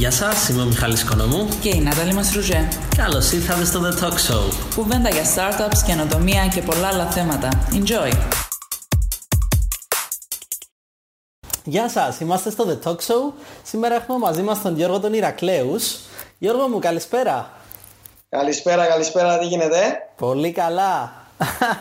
Γεια 0.00 0.10
σας, 0.10 0.48
είμαι 0.48 0.62
ο 0.62 0.64
Μιχάλης 0.64 1.04
Κονομού 1.04 1.48
και 1.60 1.68
η 1.68 1.80
Νάταλη 1.80 2.12
Μαστρουζέ. 2.12 2.68
Καλώς 2.96 3.32
ήρθατε 3.32 3.64
στο 3.64 3.80
The 3.80 4.04
Talk 4.04 4.12
Show. 4.12 4.52
Κουβέντα 4.74 5.08
για 5.08 5.22
startups, 5.22 5.78
καινοτομία 5.86 6.46
και 6.54 6.62
πολλά 6.62 6.88
άλλα 6.88 7.10
θέματα. 7.10 7.48
Enjoy! 7.72 8.12
Γεια 11.64 11.88
σας, 11.88 12.20
είμαστε 12.20 12.50
στο 12.50 12.64
The 12.68 12.88
Talk 12.88 12.96
Show. 12.96 13.32
Σήμερα 13.62 13.94
έχουμε 13.94 14.18
μαζί 14.18 14.42
μας 14.42 14.62
τον 14.62 14.76
Γιώργο 14.76 15.00
τον 15.00 15.14
Ηρακλέους. 15.14 15.98
Γιώργο 16.38 16.68
μου, 16.68 16.78
καλησπέρα. 16.78 17.50
Καλησπέρα, 18.28 18.86
καλησπέρα, 18.86 19.38
τι 19.38 19.46
γίνεται; 19.46 19.78
Πολύ 20.16 20.52
καλά. 20.52 21.12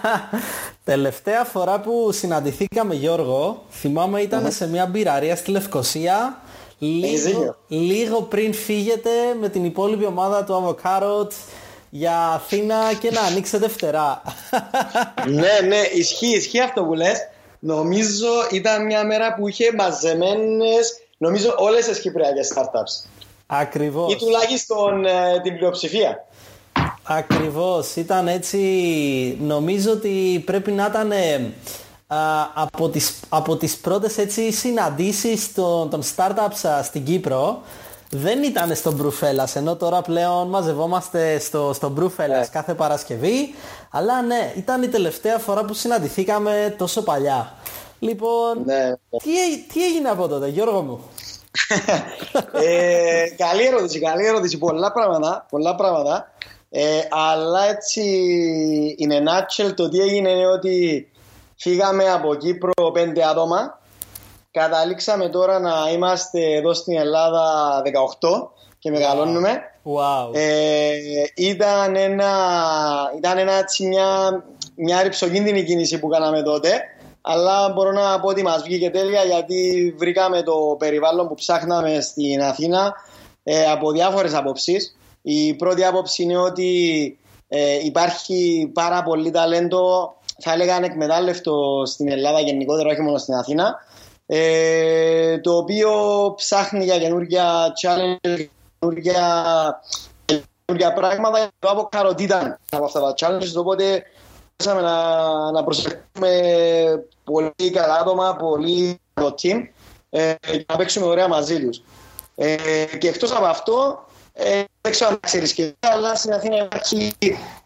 Τελευταία 0.83 1.43
φορά 1.43 1.79
που 1.79 2.11
συναντηθήκαμε 2.11 2.95
Γιώργο, 2.95 3.63
θυμάμαι 3.71 4.27
σε 4.49 4.67
μια 4.67 4.85
μπειραρία 4.85 5.35
στη 5.35 5.51
Λευκοσία 5.51 6.41
λίγο, 6.79 7.55
λίγο 7.67 8.21
πριν 8.21 8.53
φύγετε 8.53 9.09
με 9.39 9.49
την 9.49 9.65
υπόλοιπη 9.65 10.05
ομάδα 10.05 10.43
του 10.43 10.77
Avocado 10.83 11.27
για 11.89 12.17
Αθήνα 12.17 12.93
και 12.99 13.11
να 13.11 13.21
ανοίξετε 13.21 13.69
φτερά. 13.69 14.21
ναι, 15.27 15.67
ναι, 15.67 15.81
ισχύει, 15.93 16.35
ισχύει 16.35 16.59
αυτό 16.59 16.83
που 16.83 16.93
λες. 16.93 17.17
Νομίζω 17.59 18.27
ήταν 18.51 18.85
μια 18.85 19.05
μέρα 19.05 19.35
που 19.35 19.47
είχε 19.47 19.73
μαζεμένες, 19.77 20.99
νομίζω 21.17 21.55
όλες 21.57 21.85
τις 21.85 21.99
κυπριακές 21.99 22.53
startups. 22.55 23.09
Ακριβώς. 23.47 24.13
Ή 24.13 24.15
τουλάχιστον 24.15 25.05
ε, 25.05 25.39
την 25.43 25.55
πλειοψηφία. 25.55 26.25
Ακριβώς, 27.03 27.95
ήταν 27.95 28.27
έτσι, 28.27 28.57
νομίζω 29.41 29.91
ότι 29.91 30.43
πρέπει 30.45 30.71
να 30.71 30.85
ήταν 30.85 31.11
ε, 31.11 31.51
από, 32.53 32.89
τις, 32.89 33.19
από 33.29 33.55
τις 33.55 33.77
πρώτες 33.77 34.17
έτσι 34.17 34.51
συναντήσεις 34.51 35.53
των, 35.53 35.89
των 35.89 36.01
startups 36.15 36.79
στην 36.83 37.03
Κύπρο 37.03 37.61
δεν 38.09 38.43
ήταν 38.43 38.75
στο 38.75 38.91
Μπρουφέλλας 38.91 39.55
ενώ 39.55 39.75
τώρα 39.75 40.01
πλέον 40.01 40.47
μαζευόμαστε 40.47 41.39
στο, 41.39 41.71
στο 41.73 41.89
Μπρουφέλλας 41.89 42.47
yeah. 42.47 42.51
κάθε 42.51 42.73
Παρασκευή 42.73 43.53
αλλά 43.91 44.21
ναι, 44.21 44.53
ήταν 44.57 44.83
η 44.83 44.87
τελευταία 44.87 45.37
φορά 45.37 45.65
που 45.65 45.73
συναντηθήκαμε 45.73 46.75
τόσο 46.77 47.03
παλιά. 47.03 47.53
Λοιπόν, 47.99 48.61
ναι. 48.65 48.93
τι, 49.09 49.63
τι 49.73 49.85
έγινε 49.85 50.09
από 50.09 50.27
τότε 50.27 50.47
Γιώργο 50.47 50.81
μου; 50.81 50.99
ε, 52.65 53.25
καλή 53.37 53.65
ερώτηση, 53.65 53.99
καλή 53.99 54.25
ερώτηση. 54.25 54.57
Πολλά 54.57 54.91
πράγματα, 54.91 55.45
πολλά 55.49 55.75
πράγματα. 55.75 56.31
Ε, 56.69 56.99
αλλά 57.09 57.69
έτσι, 57.69 58.03
in 58.99 59.11
a 59.11 59.29
nutshell, 59.29 59.73
το 59.75 59.89
τι 59.89 59.99
έγινε 59.99 60.29
είναι 60.29 60.47
ότι 60.47 61.07
φύγαμε 61.59 62.11
από 62.11 62.35
Κύπρο 62.35 62.91
πέντε 62.93 63.25
άτομα. 63.25 63.79
Καταλήξαμε 64.51 65.29
τώρα 65.29 65.59
να 65.59 65.91
είμαστε 65.93 66.55
εδώ 66.55 66.73
στην 66.73 66.97
Ελλάδα 66.97 67.81
18 68.19 68.49
και 68.79 68.91
μεγαλώνουμε. 68.91 69.61
Wow. 69.83 70.35
Ε, 70.35 70.91
ήταν 71.35 71.95
ένα, 71.95 72.31
ήταν 73.17 73.37
ένα, 73.37 73.53
έτσι, 73.53 73.87
μια, 73.87 74.43
μια 74.75 75.03
ρηψοκίνδυνη 75.03 75.63
κίνηση 75.63 75.99
που 75.99 76.07
κάναμε 76.07 76.41
τότε. 76.41 76.81
Αλλά 77.21 77.69
μπορώ 77.69 77.91
να 77.91 78.19
πω 78.19 78.27
ότι 78.27 78.43
μας 78.43 78.61
βγήκε 78.63 78.89
τέλεια 78.89 79.23
γιατί 79.23 79.93
βρήκαμε 79.97 80.41
το 80.43 80.75
περιβάλλον 80.79 81.27
που 81.27 81.35
ψάχναμε 81.35 82.01
στην 82.01 82.41
Αθήνα 82.41 82.93
ε, 83.43 83.65
από 83.65 83.91
διάφορες 83.91 84.33
απόψεις. 84.33 84.97
Η 85.21 85.53
πρώτη 85.53 85.83
άποψη 85.83 86.23
είναι 86.23 86.37
ότι 86.37 87.17
ε, 87.47 87.85
υπάρχει 87.85 88.71
πάρα 88.73 89.03
πολύ 89.03 89.31
ταλέντο, 89.31 90.15
θα 90.39 90.53
έλεγα 90.53 90.75
ανεκμετάλλευτο 90.75 91.83
στην 91.85 92.11
Ελλάδα 92.11 92.39
γενικότερα, 92.39 92.89
όχι 92.89 93.01
μόνο 93.01 93.17
στην 93.17 93.33
Αθήνα, 93.33 93.75
ε, 94.25 95.39
το 95.39 95.57
οποίο 95.57 95.91
ψάχνει 96.35 96.83
για 96.83 96.99
καινούργια 96.99 97.73
challenge, 97.81 98.45
καινούργια, 98.79 100.93
πράγματα. 100.95 101.47
Το 101.59 101.69
από 101.69 101.87
καροτήτα 101.91 102.59
από 102.71 102.85
αυτά 102.85 102.99
τα 102.99 103.13
challenges, 103.17 103.53
οπότε 103.55 104.03
μπορούσαμε 104.57 104.89
να, 104.89 105.51
να 105.51 105.63
προσεχθούμε 105.63 106.31
πολύ 107.23 107.71
καλά 107.73 107.93
άτομα, 107.93 108.35
πολύ 108.35 108.99
το 109.13 109.35
team 109.41 109.67
ε, 110.09 110.33
και 110.39 110.65
να 110.67 110.75
παίξουμε 110.75 111.05
ωραία 111.05 111.27
μαζί 111.27 111.59
τους. 111.59 111.81
Ε, 112.35 112.55
και 112.97 113.07
εκτός 113.07 113.31
από 113.31 113.45
αυτό, 113.45 114.05
ε, 114.33 114.63
δεν 114.81 114.91
ξέρω 114.91 115.09
αν 115.09 115.19
ξέρεις 115.19 115.53
και 115.53 115.73
αλλά 115.79 116.15
στην 116.15 116.33
Αθήνα 116.33 116.55
υπάρχει 116.55 117.15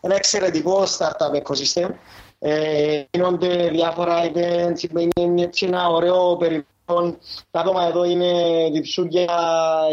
ένα 0.02 0.16
εξαιρετικό 0.16 0.84
startup 0.98 1.42
ecosystem. 1.42 1.90
Ε, 2.46 3.04
γίνονται 3.12 3.70
διάφορα 3.70 4.32
events, 4.34 5.10
είναι 5.16 5.50
ένα 5.60 5.88
ωραίο 5.88 6.38
περιβάλλον. 6.38 7.18
Τα 7.52 7.60
άτομα 7.60 7.88
εδώ 7.88 8.04
είναι 8.04 8.32
διψούγια 8.72 9.26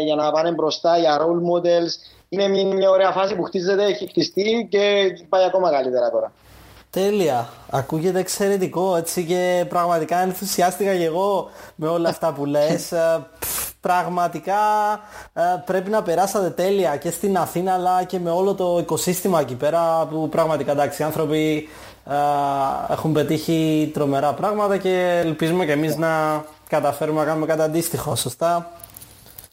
για 0.03 0.15
να 0.15 0.31
πάνε 0.31 0.51
μπροστά, 0.51 0.97
για 0.97 1.19
role 1.19 1.51
models. 1.51 1.89
Είναι 2.29 2.47
μια 2.47 2.89
ωραία 2.89 3.11
φάση 3.11 3.35
που 3.35 3.43
χτίζεται, 3.43 3.85
έχει 3.85 4.07
χτιστεί 4.07 4.67
και 4.69 5.13
πάει 5.29 5.43
ακόμα 5.43 5.71
καλύτερα 5.71 6.11
τώρα. 6.11 6.31
Τέλεια. 6.89 7.49
Ακούγεται 7.69 8.19
εξαιρετικό 8.19 8.95
έτσι 8.95 9.25
και 9.25 9.65
πραγματικά 9.69 10.17
ενθουσιάστηκα 10.21 10.95
και 10.95 11.05
εγώ 11.05 11.49
με 11.75 11.87
όλα 11.87 12.09
αυτά 12.09 12.33
που 12.33 12.45
λες. 12.45 12.91
Ε, 13.83 13.87
πραγματικά 13.87 14.53
ε, 15.33 15.41
πρέπει 15.65 15.89
να 15.89 16.01
περάσατε 16.01 16.49
τέλεια 16.49 16.95
και 16.95 17.11
στην 17.11 17.37
Αθήνα 17.37 17.73
αλλά 17.73 18.03
και 18.03 18.19
με 18.19 18.29
όλο 18.29 18.53
το 18.53 18.77
οικοσύστημα 18.79 19.39
εκεί 19.39 19.55
πέρα 19.55 20.07
που 20.11 20.29
πραγματικά 20.29 20.71
εντάξει 20.71 21.01
οι 21.01 21.05
άνθρωποι 21.05 21.67
ε, 21.67 21.90
έχουν 22.89 23.11
πετύχει 23.13 23.91
τρομερά 23.93 24.33
πράγματα 24.33 24.77
και 24.77 25.21
ελπίζουμε 25.25 25.65
και 25.65 25.71
εμείς 25.71 25.95
να 25.97 26.43
καταφέρουμε 26.69 27.19
να 27.19 27.25
κάνουμε 27.25 27.45
κάτι 27.45 27.61
αντίστοιχο, 27.61 28.15
σωστά; 28.15 28.71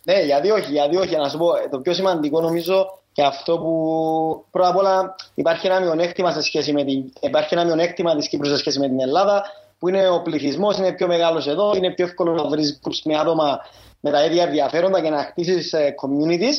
Ναι, 0.04 0.20
γιατί 0.24 0.50
όχι, 0.50 0.72
γιατί 0.72 0.96
όχι. 0.96 1.16
Να 1.16 1.28
σου 1.28 1.38
πω, 1.38 1.48
το 1.70 1.78
πιο 1.78 1.92
σημαντικό 1.92 2.40
νομίζω 2.40 2.98
και 3.12 3.22
αυτό 3.22 3.58
που 3.58 4.44
πρώτα 4.50 4.68
απ' 4.68 4.76
όλα 4.76 5.14
υπάρχει 5.34 5.66
ένα 5.66 5.80
μειονέκτημα 5.80 6.32
σε 6.32 6.42
σχέση 6.42 6.72
με 6.72 6.84
την, 6.84 7.12
υπάρχει 7.20 7.54
ένα 7.54 7.64
μειονέκτημα 7.64 8.16
της 8.16 8.28
Κύπρου 8.28 8.48
σε 8.48 8.56
σχέση 8.56 8.78
με 8.78 8.86
την 8.88 9.00
Ελλάδα 9.00 9.44
που 9.78 9.88
είναι 9.88 10.08
ο 10.08 10.22
πληθυσμός, 10.22 10.76
είναι 10.76 10.92
πιο 10.92 11.06
μεγάλος 11.06 11.46
εδώ, 11.46 11.74
είναι 11.76 11.90
πιο 11.90 12.04
εύκολο 12.04 12.32
να 12.32 12.48
βρεις 12.48 12.80
με 13.04 13.18
άτομα 13.18 13.60
με 14.00 14.10
τα 14.10 14.24
ίδια 14.24 14.42
ενδιαφέροντα 14.42 15.00
και 15.00 15.10
να 15.10 15.22
χτίσεις 15.22 15.72
ε, 15.72 15.94
communities. 16.02 16.54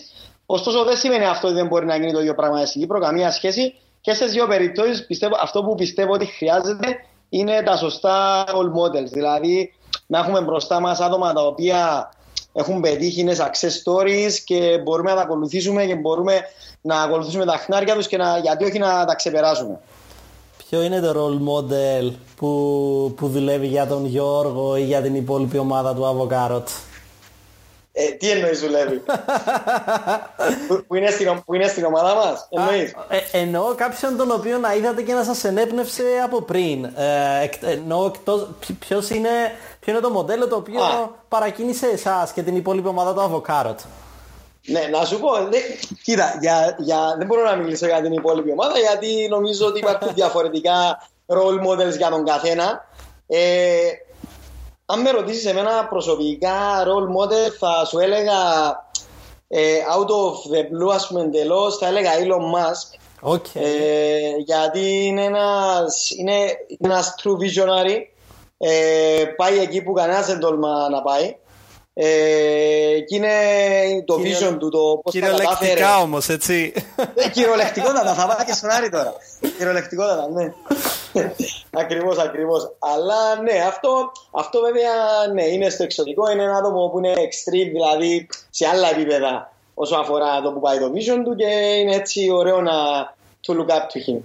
Ωστόσο, 0.45 0.83
δεν 0.83 0.97
σημαίνει 0.97 1.25
αυτό 1.25 1.47
ότι 1.47 1.55
δεν 1.55 1.67
μπορεί 1.67 1.85
να 1.85 1.95
γίνει 1.95 2.11
το 2.11 2.19
ίδιο 2.19 2.35
πράγμα 2.35 2.65
στην 2.65 2.81
Κύπρο, 2.81 2.99
καμία 2.99 3.31
σχέση. 3.31 3.73
Και 4.01 4.13
στι 4.13 4.29
δύο 4.29 4.47
περιπτώσεις, 4.47 5.07
αυτό 5.41 5.63
που 5.63 5.75
πιστεύω 5.75 6.13
ότι 6.13 6.25
χρειάζεται 6.25 6.87
είναι 7.29 7.61
τα 7.65 7.77
σωστά 7.77 8.45
role 8.47 8.71
models. 8.79 9.09
Δηλαδή, 9.11 9.73
να 10.07 10.19
έχουμε 10.19 10.41
μπροστά 10.41 10.79
μας 10.79 10.99
άτομα 10.99 11.33
τα 11.33 11.45
οποία 11.45 12.11
έχουν 12.53 12.81
πετύχει 12.81 13.21
είναι 13.21 13.35
success 13.37 13.83
stories 13.83 14.33
και 14.43 14.81
μπορούμε 14.83 15.09
να 15.09 15.15
τα 15.15 15.21
ακολουθήσουμε 15.21 15.85
και 15.85 15.95
μπορούμε 15.95 16.41
να 16.81 17.01
ακολουθήσουμε 17.01 17.45
τα 17.45 17.57
χνάρια 17.57 17.95
τους 17.95 18.07
και 18.07 18.17
να, 18.17 18.37
γιατί 18.37 18.65
όχι 18.65 18.79
να 18.79 19.05
τα 19.05 19.15
ξεπεράσουμε. 19.15 19.79
Ποιο 20.69 20.81
είναι 20.81 20.99
το 20.99 21.11
role 21.11 21.49
model 21.49 22.11
που, 22.35 23.13
που 23.17 23.27
δουλεύει 23.27 23.67
για 23.67 23.87
τον 23.87 24.05
Γιώργο 24.05 24.75
ή 24.75 24.83
για 24.83 25.01
την 25.01 25.15
υπόλοιπη 25.15 25.57
ομάδα 25.57 25.93
του 25.95 26.03
Avocado. 26.03 26.61
Ε, 28.01 28.11
τι 28.11 28.29
εννοείς 28.29 28.59
δουλεύει; 28.59 29.01
που, 30.87 30.95
είναι 30.95 31.09
στην, 31.09 31.43
που 31.45 31.53
είναι 31.53 31.67
στην 31.67 31.85
ομάδα 31.85 32.15
μας, 32.15 32.47
εννοείς; 32.49 32.95
Ε, 33.09 33.37
εννοώ 33.39 33.73
κάποιον 33.75 34.17
τον 34.17 34.31
οποίο 34.31 34.57
να 34.57 34.73
είδατε 34.73 35.01
και 35.01 35.13
να 35.13 35.23
σας 35.23 35.43
ενέπνευσε 35.43 36.03
από 36.23 36.41
πριν. 36.41 36.83
Ε, 36.83 37.49
εννοώ 37.61 38.05
εκτός, 38.05 38.47
ποιος 38.79 39.09
είναι, 39.09 39.29
ποιο 39.79 39.91
είναι 39.91 40.01
το 40.01 40.09
μοντέλο 40.09 40.47
το 40.47 40.55
οποίο 40.55 40.81
Α. 40.81 41.09
παρακίνησε 41.27 41.87
εσάς 41.87 42.31
και 42.31 42.41
την 42.41 42.55
υπόλοιπη 42.55 42.87
ομάδα 42.87 43.13
του 43.13 43.21
Avocado. 43.21 43.75
Ναι, 44.65 44.81
να 44.91 45.05
σου 45.05 45.19
πω, 45.19 45.29
δε, 45.49 45.57
κοίτα, 46.03 46.37
για, 46.41 46.75
για, 46.79 47.15
δεν 47.17 47.27
μπορώ 47.27 47.43
να 47.43 47.55
μιλήσω 47.55 47.85
για 47.85 48.01
την 48.01 48.13
υπόλοιπη 48.13 48.51
ομάδα 48.51 48.79
γιατί 48.79 49.27
νομίζω 49.29 49.65
ότι 49.65 49.79
υπάρχουν 49.79 50.13
διαφορετικά 50.19 51.07
role 51.27 51.67
models 51.67 51.97
για 51.97 52.09
τον 52.09 52.25
καθένα. 52.25 52.87
Ε, 53.27 53.39
αν 54.91 55.01
με 55.01 55.11
ρωτήσεις 55.11 55.45
εμένα 55.45 55.87
προσωπικά 55.89 56.83
role 56.83 57.07
model 57.17 57.51
θα 57.59 57.85
σου 57.85 57.99
έλεγα 57.99 58.35
ε, 59.47 59.77
out 59.97 60.07
of 60.07 60.53
the 60.53 60.61
blue 60.61 60.93
ας 60.93 61.07
πούμε 61.07 61.21
εντελώς 61.21 61.77
θα 61.77 61.87
έλεγα 61.87 62.11
Elon 62.11 62.55
Musk 62.55 62.99
okay. 63.33 63.61
ε, 63.61 64.35
γιατί 64.45 65.05
είναι 65.05 65.23
ένας, 65.23 66.09
είναι 66.09 66.33
ένας 66.79 67.15
true 67.23 67.31
visionary 67.31 67.97
ε, 68.57 69.23
πάει 69.35 69.59
εκεί 69.59 69.81
που 69.81 69.93
κανένας 69.93 70.25
δεν 70.25 70.39
τολμά 70.39 70.89
να 70.89 71.01
πάει 71.01 71.35
ε, 71.93 72.99
και 72.99 73.15
είναι 73.15 73.33
το 74.05 74.15
vision 74.15 74.57
του, 74.59 74.69
το 74.69 74.99
πώς 75.03 75.13
θα 75.13 75.19
κατάφερε. 75.19 75.49
Κυριολεκτικά 75.49 75.97
όμως, 75.97 76.29
έτσι. 76.29 76.73
Ε, 77.15 77.29
κυριολεκτικότατα, 77.29 78.13
θα 78.13 78.27
πάει 78.27 78.45
και 78.45 78.53
στον 78.53 78.69
Άρη 78.69 78.89
τώρα. 78.89 79.13
Κυριολεκτικότατα, 79.57 80.29
ναι. 80.29 80.53
ακριβώς, 81.83 82.17
ακριβώς. 82.17 82.75
Αλλά 82.79 83.41
ναι, 83.41 83.59
αυτό, 83.67 84.11
αυτό 84.31 84.59
βέβαια 84.59 84.91
ναι, 85.33 85.43
είναι 85.43 85.69
στο 85.69 85.83
εξωτικό, 85.83 86.31
είναι 86.31 86.43
ένα 86.43 86.57
άτομο 86.57 86.87
που 86.87 86.97
είναι 86.97 87.13
extreme, 87.13 87.69
δηλαδή 87.71 88.27
σε 88.49 88.67
άλλα 88.67 88.89
επίπεδα 88.89 89.53
όσο 89.73 89.95
αφορά 89.95 90.41
το 90.41 90.51
που 90.51 90.59
πάει 90.59 90.79
το 90.79 90.91
vision 90.93 91.21
του 91.23 91.35
και 91.35 91.45
είναι 91.79 91.95
έτσι 91.95 92.31
ωραίο 92.31 92.61
να 92.61 92.73
to 93.47 93.51
look 93.51 93.69
up 93.69 93.87
to 93.91 93.99
him. 94.07 94.19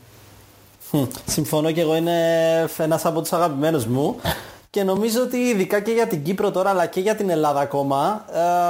Συμφωνώ 1.27 1.73
και 1.73 1.81
εγώ 1.81 1.97
είναι 1.97 2.69
ένας 2.79 3.05
από 3.05 3.21
τους 3.21 3.33
αγαπημένους 3.33 3.87
μου. 3.87 4.17
και 4.71 4.83
νομίζω 4.83 5.23
ότι 5.23 5.37
ειδικά 5.37 5.81
και 5.81 5.91
για 5.93 6.07
την 6.07 6.23
Κύπρο 6.23 6.51
τώρα 6.51 6.71
αλλά 6.71 6.87
και 6.87 7.01
για 7.01 7.15
την 7.15 7.31
Ελλάδα 7.31 7.61
ακόμα 7.61 8.25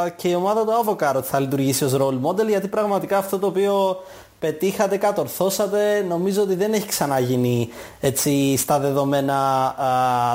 ε, 0.07 0.11
και 0.11 0.29
η 0.29 0.35
ομάδα 0.35 0.65
του 0.65 0.73
Avocado 0.85 1.21
θα 1.23 1.41
λειτουργήσει 1.41 1.85
ως 1.85 1.97
role 1.99 2.21
model 2.27 2.47
γιατί 2.49 2.69
πραγματικά 2.69 3.19
αυτό 3.19 3.39
το 3.39 3.47
οποίο 3.47 4.03
πετύχατε, 4.45 4.97
κατορθώσατε 4.97 6.05
νομίζω 6.09 6.43
ότι 6.43 6.55
δεν 6.55 6.73
έχει 6.73 6.87
ξαναγίνει 6.87 7.69
έτσι 8.01 8.57
στα 8.57 8.79
δεδομένα 8.79 9.39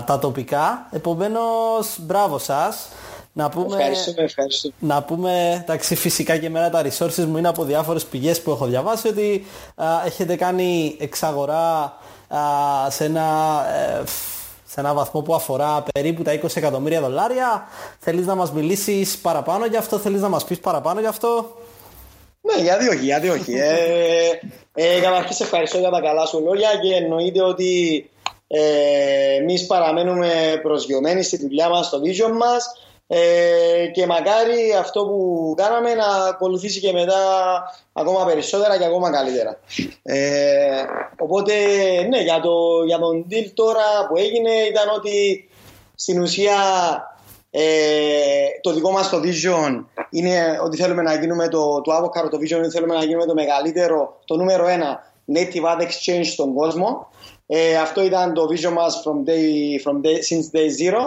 τα 0.05 0.19
τοπικά 0.19 0.87
επομένως 0.91 1.97
μπράβο 1.99 2.37
σας 2.37 2.87
να 3.33 3.49
πούμε, 3.49 3.75
ευχαριστώ, 3.75 4.21
ευχαριστώ. 4.21 4.69
Να 4.79 5.03
πούμε, 5.03 5.59
εντάξει, 5.63 5.95
φυσικά 5.95 6.37
και 6.37 6.45
εμένα 6.45 6.69
τα 6.69 6.83
resources 6.83 7.25
μου 7.25 7.37
είναι 7.37 7.47
από 7.47 7.63
διάφορες 7.63 8.05
πηγές 8.05 8.41
που 8.41 8.51
έχω 8.51 8.65
διαβάσει 8.65 9.07
ότι 9.07 9.45
έχετε 10.05 10.35
κάνει 10.35 10.95
εξαγορά 10.99 11.97
σε 12.89 13.05
ένα 13.05 13.25
ε, 13.99 14.03
σε 14.65 14.79
ένα 14.79 14.93
βαθμό 14.93 15.21
που 15.21 15.35
αφορά 15.35 15.83
περίπου 15.93 16.23
τα 16.23 16.39
20 16.41 16.55
εκατομμύρια 16.55 17.01
δολάρια. 17.01 17.67
Θέλεις 17.99 18.25
να 18.25 18.35
μας 18.35 18.51
μιλήσεις 18.51 19.17
παραπάνω 19.17 19.65
γι' 19.65 19.77
αυτό, 19.77 19.97
θέλεις 19.97 20.21
να 20.21 20.29
μας 20.29 20.43
πεις 20.43 20.59
παραπάνω 20.59 20.99
γι' 20.99 21.05
αυτό; 21.05 21.58
Ναι, 22.41 22.61
γιατί 22.61 22.87
όχι, 22.87 23.05
γιατί 23.05 23.29
όχι. 23.29 23.53
ε, 23.53 24.39
ε, 24.73 24.99
καταρχήν 25.01 25.35
σε 25.35 25.43
ευχαριστώ 25.43 25.77
για 25.77 25.89
τα 25.89 26.01
καλά 26.01 26.25
σου 26.25 26.39
λόγια 26.39 26.69
και 26.81 26.95
εννοείται 26.95 27.43
ότι 27.43 28.09
ε, 28.47 29.35
εμείς 29.35 29.65
παραμένουμε 29.65 30.59
προσγειωμένοι 30.61 31.23
στη 31.23 31.37
δουλειά 31.37 31.69
μας, 31.69 31.85
στο 31.85 32.01
vision 32.03 32.31
μας 32.31 32.73
ε, 33.07 33.87
και 33.93 34.05
μακάρι 34.05 34.75
αυτό 34.79 35.05
που 35.05 35.53
κάναμε 35.57 35.93
να 35.93 36.05
ακολουθήσει 36.05 36.79
και 36.79 36.91
μετά 36.91 37.17
ακόμα 37.93 38.25
περισσότερα 38.25 38.77
και 38.77 38.85
ακόμα 38.85 39.11
καλύτερα. 39.11 39.59
Ε, 40.03 40.83
οπότε 41.17 41.53
ναι, 42.09 42.21
για, 42.21 42.39
το, 42.39 42.83
για 42.85 42.99
τον 42.99 43.25
deal 43.29 43.51
τώρα 43.53 44.07
που 44.09 44.17
έγινε 44.17 44.51
ήταν 44.51 44.89
ότι 44.95 45.49
στην 45.95 46.21
ουσία 46.21 46.55
ε, 47.51 47.61
το 48.61 48.73
δικό 48.73 48.91
μας 48.91 49.09
το 49.09 49.21
vision 49.23 49.83
είναι 50.09 50.59
ότι 50.63 50.77
θέλουμε 50.77 51.01
να 51.01 51.13
γίνουμε 51.13 51.47
το, 51.47 51.81
το 51.81 51.91
avocado 51.97 52.29
το 52.29 52.37
vision 52.37 52.49
είναι 52.49 52.59
ότι 52.65 52.69
θέλουμε 52.69 52.95
να 52.95 53.03
γίνουμε 53.03 53.25
το 53.25 53.33
μεγαλύτερο, 53.33 54.19
το 54.25 54.35
νούμερο 54.35 54.67
ένα 54.67 55.13
native 55.33 55.63
ad 55.63 55.81
exchange 55.81 56.25
στον 56.25 56.53
κόσμο. 56.53 57.07
Ε, 57.47 57.77
αυτό 57.77 58.03
ήταν 58.03 58.33
το 58.33 58.47
vision 58.51 58.71
μας 58.71 59.03
from 59.05 59.29
day, 59.29 59.87
from 59.87 60.01
day, 60.05 60.15
since 60.15 60.57
day 60.57 60.67
zero. 60.79 61.01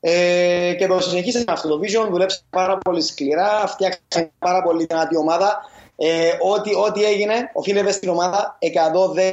Ε, 0.00 0.74
και 0.78 0.86
το 0.86 1.00
συνεχίσαμε 1.00 1.44
αυτό 1.48 1.68
το 1.68 1.80
vision, 1.82 2.08
δουλέψαμε 2.10 2.46
πάρα 2.50 2.78
πολύ 2.78 3.02
σκληρά, 3.02 3.66
φτιάξαμε 3.66 4.30
πάρα 4.38 4.62
πολύ 4.62 4.84
δυνατή 4.84 5.16
ομάδα. 5.16 5.60
Ε, 5.96 6.30
ό,τι, 6.40 6.74
ό,τι 6.74 7.04
έγινε, 7.04 7.50
οφείλεται 7.52 7.92
στην 7.92 8.08
ομάδα 8.08 8.58
110%. 8.60 9.32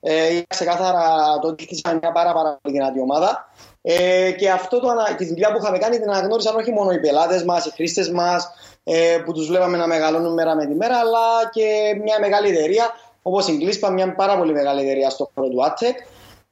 Ε, 0.00 0.40
ξεκάθαρα 0.48 1.38
το 1.38 1.48
ότι 1.48 1.64
χτίσαμε 1.64 1.98
μια 2.02 2.12
πάρα, 2.12 2.32
πάρα 2.32 2.58
πολύ 2.62 2.74
δυνατή 2.74 3.00
ομάδα. 3.00 3.50
Ε, 3.82 4.30
και 4.30 4.50
αυτό 4.50 4.80
το, 4.80 4.88
τη 5.16 5.24
δουλειά 5.24 5.52
που 5.52 5.58
είχαμε 5.62 5.78
κάνει 5.78 5.98
την 5.98 6.10
αναγνώρισαν 6.10 6.56
όχι 6.56 6.72
μόνο 6.72 6.90
οι 6.90 7.00
πελάτες 7.00 7.44
μας, 7.44 7.66
οι 7.66 7.70
χρήστες 7.70 8.10
μας, 8.10 8.50
ε, 8.84 9.18
που 9.24 9.32
τους 9.32 9.46
βλέπαμε 9.46 9.76
να 9.76 9.86
μεγαλώνουν 9.86 10.32
μέρα 10.32 10.54
με 10.54 10.66
τη 10.66 10.74
μέρα, 10.74 10.96
αλλά 10.98 11.50
και 11.52 11.94
μια 12.02 12.16
μεγάλη 12.20 12.48
εταιρεία 12.48 12.90
όπως 13.22 13.48
η 13.48 13.58
Glispa, 13.62 13.90
μια 13.90 14.14
πάρα 14.14 14.38
πολύ 14.38 14.52
μεγάλη 14.52 14.80
εταιρεία 14.80 15.10
στο 15.10 15.30
χώρο 15.34 15.48
του 15.48 15.58
AdTech, 15.62 15.94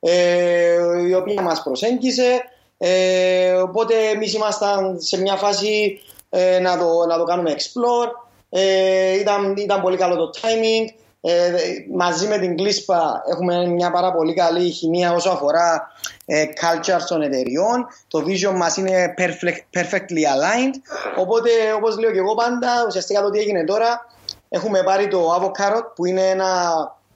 ε, 0.01 1.07
η 1.09 1.15
οποία 1.15 1.43
μας 1.43 1.63
προσέγγισε. 1.63 2.43
Ε, 2.79 3.53
οπότε 3.53 3.95
εμείς 4.15 4.35
ήμασταν 4.35 5.01
σε 5.01 5.21
μια 5.21 5.37
φάση 5.37 6.01
ε, 6.31 6.59
να, 6.59 6.79
το, 6.79 7.07
να 7.07 7.19
το 7.19 7.25
κάνουμε 7.25 7.55
explore. 7.55 8.11
Ε, 8.51 9.19
ήταν, 9.19 9.57
ήταν 9.57 9.81
πολύ 9.81 9.97
καλό 9.97 10.17
το 10.17 10.31
timing. 10.43 10.89
Ε, 11.21 11.53
μαζί 11.97 12.27
με 12.27 12.39
την 12.39 12.57
Κλίσπα 12.57 13.23
έχουμε 13.31 13.67
μια 13.67 13.91
πάρα 13.91 14.13
πολύ 14.13 14.35
καλή 14.35 14.71
χημεία 14.71 15.13
όσο 15.13 15.31
αφορά 15.31 15.93
ε, 16.27 16.45
culture 16.61 17.03
των 17.09 17.23
εταιριών. 17.23 17.87
Το 18.09 18.25
vision 18.27 18.55
μας 18.57 18.77
είναι 18.77 19.15
perfect, 19.19 19.79
perfectly 19.81 20.23
aligned. 20.35 20.75
Οπότε 21.17 21.51
όπως 21.77 21.99
λέω 21.99 22.11
και 22.11 22.19
εγώ 22.19 22.35
πάντα, 22.35 22.69
ουσιαστικά 22.87 23.23
το 23.23 23.31
τι 23.31 23.39
έγινε 23.39 23.65
τώρα, 23.65 24.07
έχουμε 24.49 24.83
πάρει 24.83 25.09
το 25.09 25.35
Avocado 25.35 25.81
που 25.95 26.07
είναι 26.07 26.29
ένα, 26.29 26.49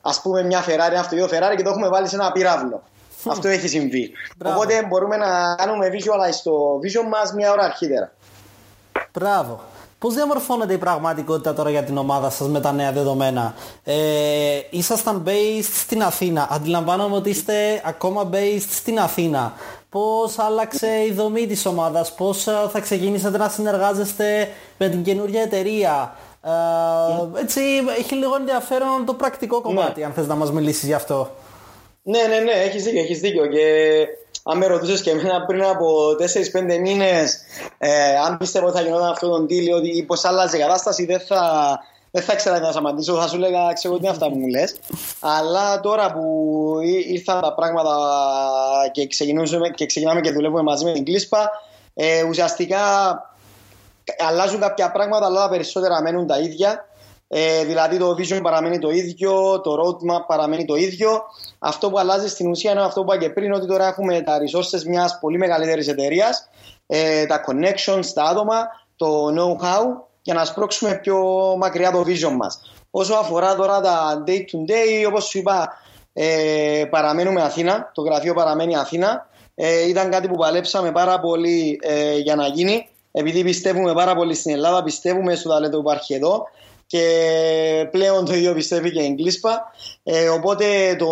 ας 0.03 0.21
πούμε 0.21 0.43
μια 0.43 0.65
Ferrari, 0.65 0.91
ένα 0.91 1.01
αυτοκίνητο 1.01 1.37
Ferrari 1.37 1.57
και 1.57 1.63
το 1.63 1.71
έχουμε 1.71 1.89
βάλει 1.89 2.09
σε 2.09 2.15
ένα 2.15 2.33
πύραυλο. 2.33 2.83
Αυτό 3.31 3.49
έχει 3.49 3.69
συμβεί. 3.69 4.11
Μπράβο. 4.37 4.57
Οπότε 4.57 4.87
μπορούμε 4.87 5.17
να 5.17 5.55
κάνουμε 5.55 5.89
visualize 5.93 6.41
το 6.45 6.81
vision 6.83 7.09
μας 7.09 7.33
μια 7.33 7.53
ώρα 7.53 7.65
αρχίτερα. 7.65 8.13
Μπράβο. 9.13 9.61
Πώς 10.03 10.15
διαμορφώνεται 10.15 10.73
η 10.73 10.79
πραγματικότητα 10.79 11.55
τώρα 11.55 11.71
για 11.71 11.83
την 11.83 11.97
ομάδα 11.97 12.31
σας 12.31 12.49
με 12.49 12.61
τα 12.61 12.73
νέα 12.73 12.93
δεδομένα; 12.93 13.55
Ε, 13.85 13.95
ήσασταν 14.71 15.23
based 15.27 15.71
στην 15.73 16.03
Αθήνα. 16.03 16.49
Αντιλαμβάνομαι 16.51 17.17
ότι 17.17 17.31
είστε 17.31 17.83
ακόμα 17.85 18.31
based 18.33 18.67
στην 18.71 18.99
Αθήνα. 18.99 19.53
Πώς 19.89 20.39
άλλαξε 20.39 20.87
η 21.09 21.13
δομή 21.13 21.47
της 21.47 21.67
ομάδας, 21.67 22.15
πώς 22.15 22.47
ε, 22.47 22.53
θα 22.73 22.81
ξεκινήσετε 22.81 23.39
να 23.39 23.49
συνεργάζεστε 23.49 24.49
με 24.79 24.89
την 24.89 25.03
καινούργια 25.03 25.43
εταιρεία; 25.43 26.15
Ε, 26.43 27.41
έτσι, 27.41 27.61
έχει 27.99 28.15
λίγο 28.15 28.37
ενδιαφέρον 28.39 29.05
το 29.07 29.15
πρακτικό 29.15 29.61
κομμάτι, 29.61 30.01
ναι. 30.01 30.07
αν 30.07 30.13
θες 30.13 30.27
να 30.27 30.35
μας 30.35 30.53
μιλήσεις 30.53 30.85
γι' 30.85 30.95
αυτό. 30.95 31.31
Ναι, 32.03 32.23
ναι, 32.23 32.39
ναι, 32.39 32.53
έχεις 32.53 32.85
δίκιο, 32.85 33.01
έχεις 33.01 33.21
δίκιο. 33.21 33.47
Και 33.47 33.61
αν 34.43 34.59
με 34.59 34.67
ρωτούσες 34.67 35.03
και 35.03 35.11
εμένα 35.11 35.45
πριν 35.45 35.63
από 35.63 36.17
4-5 36.19 36.79
μήνες, 36.81 37.39
ε, 37.79 38.17
αν 38.27 38.37
πίστευα 38.37 38.67
ότι 38.67 38.77
θα 38.77 38.83
γινόταν 38.83 39.09
αυτό 39.09 39.29
το 39.29 39.47
deal 39.49 39.83
ή 39.83 40.03
πώ 40.03 40.15
άλλαζε 40.23 40.57
η 40.57 40.61
κατάσταση, 40.61 41.05
δεν 41.07 41.21
θα, 41.21 41.79
δεν 42.11 42.23
θα 42.23 42.33
ήξερα 42.33 42.59
να 42.59 42.67
σας 42.67 42.77
απαντήσω. 42.77 43.15
Θα 43.15 43.29
σου 43.29 43.39
λέγα, 43.39 43.73
ξέρω 43.73 43.95
τι 43.95 44.01
είναι 44.01 44.11
αυτά 44.11 44.29
που 44.29 44.37
μου 44.37 44.47
λες. 44.47 44.77
Αλλά 45.21 45.81
τώρα 45.81 46.13
που 46.13 46.77
ήρθαν 47.09 47.41
τα 47.41 47.55
πράγματα 47.55 47.97
και, 48.93 49.07
και 49.75 49.87
ξεκινάμε 49.87 50.21
και 50.21 50.33
δουλεύουμε 50.33 50.63
μαζί 50.63 50.85
με 50.85 50.93
την 50.93 51.05
κλίσπα, 51.05 51.51
ε, 51.95 52.23
ουσιαστικά 52.23 52.81
αλλάζουν 54.29 54.61
κάποια 54.61 54.93
πράγματα, 54.93 55.27
αλλά 55.27 55.41
τα 55.41 55.49
περισσότερα 55.49 56.03
μένουν 56.03 56.27
τα 56.27 56.39
ίδια. 56.39 56.87
Ε, 57.35 57.65
δηλαδή 57.65 57.99
το 57.99 58.17
vision 58.19 58.41
παραμένει 58.43 58.79
το 58.79 58.91
ίδιο, 58.91 59.61
το 59.61 59.71
roadmap 59.83 60.27
παραμένει 60.27 60.65
το 60.65 60.75
ίδιο. 60.75 61.23
Αυτό 61.59 61.91
που 61.91 61.99
αλλάζει 61.99 62.29
στην 62.29 62.51
ουσία 62.51 62.71
είναι 62.71 62.83
αυτό 62.83 63.05
που 63.05 63.13
είπα 63.13 63.25
και 63.25 63.31
πριν, 63.31 63.53
ότι 63.53 63.67
τώρα 63.67 63.87
έχουμε 63.87 64.21
τα 64.21 64.39
resources 64.39 64.83
μιας 64.87 65.19
πολύ 65.21 65.39
μεγαλύτερης 65.39 65.89
εταιρείας, 65.89 66.49
ε, 66.87 67.27
τα 67.27 67.45
connections, 67.47 68.05
τα 68.15 68.23
άτομα, 68.23 68.67
το 68.97 69.27
know-how 69.27 69.83
για 70.23 70.35
να 70.35 70.45
σπρώξουμε 70.45 70.99
πιο 71.03 71.19
μακριά 71.59 71.91
το 71.91 72.05
vision 72.07 72.33
μας. 72.37 72.61
Όσο 72.91 73.15
αφορά 73.15 73.55
τώρα 73.55 73.81
τα 73.81 74.25
day 74.27 74.39
to 74.39 74.71
day, 74.71 75.07
όπως 75.09 75.25
σου 75.25 75.39
είπα, 75.39 75.69
ε, 76.13 76.85
παραμένουμε 76.91 77.43
Αθήνα, 77.43 77.91
το 77.95 78.03
γραφείο 78.03 78.35
παραμένει 78.35 78.77
Αθήνα. 78.77 79.27
Ε, 79.55 79.89
ήταν 79.89 80.11
κάτι 80.11 80.29
που 80.29 80.37
παλέψαμε 80.37 80.93
πάρα 80.93 81.21
πολύ 81.21 81.81
ε, 81.83 82.17
για 82.17 82.35
να 82.35 82.47
γίνει. 82.47 82.89
Επειδή 83.13 83.45
πιστεύουμε 83.45 83.93
πάρα 83.93 84.15
πολύ 84.15 84.35
στην 84.35 84.53
Ελλάδα, 84.53 84.83
πιστεύουμε 84.83 85.35
στο 85.35 85.49
ταλέντο 85.49 85.77
που 85.77 85.91
υπάρχει 85.91 86.15
εδώ 86.15 86.47
και 86.93 87.89
πλέον 87.91 88.25
το 88.25 88.35
ίδιο 88.35 88.55
πιστεύει 88.55 88.91
και 88.91 89.03
η 89.03 89.05
Εγκλίσπα. 89.05 89.73
Ε, 90.03 90.29
οπότε 90.29 90.97
το, 90.99 91.07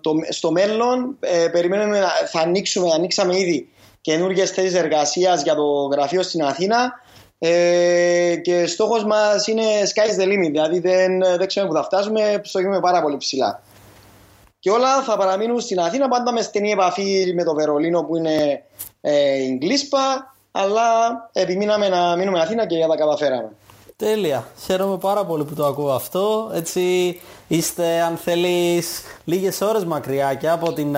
το, 0.00 0.12
στο 0.28 0.50
μέλλον 0.50 1.16
ε, 1.20 1.48
περιμένουμε 1.48 1.98
να 1.98 2.08
θα 2.08 2.40
ανοίξουμε, 2.40 2.90
ανοίξαμε 2.92 3.38
ήδη 3.38 3.68
καινούργιες 4.00 4.50
θέσεις 4.50 4.74
εργασίας 4.74 5.42
για 5.42 5.54
το 5.54 5.64
γραφείο 5.92 6.22
στην 6.22 6.42
Αθήνα. 6.42 6.92
Ε, 7.38 8.36
και 8.42 8.66
στόχος 8.66 9.04
μας 9.04 9.46
είναι 9.46 9.62
sky's 9.62 10.22
the 10.22 10.24
limit, 10.24 10.50
δηλαδή 10.50 10.78
δεν, 10.78 11.18
δεν 11.38 11.46
ξέρουμε 11.46 11.72
που 11.72 11.78
θα 11.78 11.84
φτάσουμε, 11.84 12.40
στοχεύουμε 12.42 12.80
πάρα 12.80 13.02
πολύ 13.02 13.16
ψηλά. 13.16 13.62
Και 14.58 14.70
όλα 14.70 15.02
θα 15.02 15.16
παραμείνουν 15.16 15.60
στην 15.60 15.80
Αθήνα, 15.80 16.08
πάντα 16.08 16.32
μες 16.32 16.44
στενή 16.44 16.70
επαφή 16.70 17.32
με 17.34 17.44
το 17.44 17.54
Βερολίνο 17.54 18.02
που 18.02 18.16
είναι 18.16 18.62
ε, 19.00 19.42
η 19.42 19.56
Γκλίσπα, 19.60 20.34
αλλά 20.50 20.80
επιμείναμε 21.32 21.88
να 21.88 22.16
μείνουμε 22.16 22.40
Αθήνα 22.40 22.66
και 22.66 22.76
για 22.76 22.86
τα 22.86 22.96
καταφέραμε. 22.96 23.56
Τέλεια. 23.98 24.46
Χαίρομαι 24.64 24.98
πάρα 24.98 25.24
πολύ 25.24 25.44
που 25.44 25.54
το 25.54 25.66
ακούω 25.66 25.92
αυτό. 25.92 26.50
Έτσι 26.54 26.80
είστε 27.48 28.00
αν 28.00 28.16
θέλεις 28.16 29.02
λίγες 29.24 29.60
ώρες 29.60 29.84
μακριά 29.84 30.34
και 30.34 30.48
από 30.48 30.72
την 30.72 30.96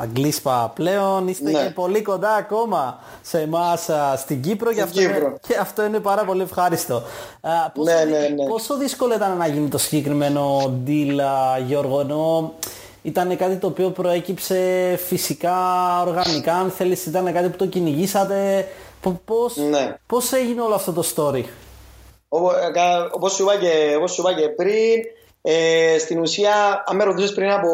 Αγγλίσπα 0.00 0.72
πλέον. 0.74 1.28
Είστε 1.28 1.50
ναι. 1.50 1.62
και 1.62 1.70
πολύ 1.70 2.02
κοντά 2.02 2.34
ακόμα 2.34 2.98
σε 3.22 3.40
εμάς 3.40 3.88
στην 4.16 4.42
Κύπρο, 4.42 4.72
και, 4.72 4.80
αυτό 4.80 5.00
Είναι, 5.00 5.36
και 5.46 5.56
αυτό 5.60 5.84
είναι 5.84 5.98
πάρα 5.98 6.24
πολύ 6.24 6.42
ευχάριστο. 6.42 7.02
Α, 7.40 7.70
πόσο, 7.74 7.92
ναι, 7.92 8.04
ναι, 8.04 8.18
ναι. 8.18 8.48
πόσο 8.48 8.76
δύσκολο 8.76 9.14
ήταν 9.14 9.36
να 9.36 9.46
γίνει 9.46 9.68
το 9.68 9.78
συγκεκριμένο 9.78 10.72
deal 10.86 11.18
Γιώργο 11.66 12.00
ενώ 12.00 12.54
ήταν 13.02 13.36
κάτι 13.36 13.56
το 13.56 13.66
οποίο 13.66 13.90
προέκυψε 13.90 14.94
φυσικά 15.06 15.56
οργανικά 16.00 16.54
αν 16.54 16.70
θέλεις 16.70 17.06
ήταν 17.06 17.32
κάτι 17.32 17.48
που 17.48 17.56
το 17.56 17.66
κυνηγήσατε 17.66 18.66
Πώς, 19.24 19.56
ναι. 19.56 19.96
πώς 20.06 20.32
έγινε 20.32 20.60
όλο 20.60 20.74
αυτό 20.74 20.92
το 20.92 21.04
story; 21.14 21.42
Όπως 23.10 23.32
σου, 23.32 23.42
είπα 23.42 23.56
και, 23.56 23.94
όπως 23.96 24.12
σου 24.12 24.20
είπα 24.20 24.32
και 24.40 24.48
πριν, 24.48 25.02
ε, 25.42 25.98
στην 25.98 26.20
ουσία, 26.20 26.84
αν 26.86 26.96
με 26.96 27.04
ρωτήσει 27.04 27.34
πριν 27.34 27.50
από 27.50 27.68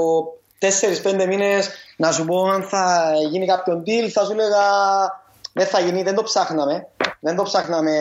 4-5 0.59 1.27
μήνες 1.27 1.71
να 1.97 2.13
σου 2.13 2.25
πω 2.25 2.45
αν 2.45 2.63
θα 2.63 3.13
γίνει 3.31 3.47
κάποιο 3.47 3.83
deal, 3.87 4.09
θα 4.09 4.25
σου 4.25 4.33
έλεγα 4.33 4.67
δεν 5.53 5.67
θα 5.67 5.81
γίνει, 5.81 6.03
δεν 6.03 6.15
το 6.15 6.23
ψάχναμε. 6.23 6.89
Δεν 7.21 7.37
το 7.37 7.43
ψάχναμε 7.43 7.99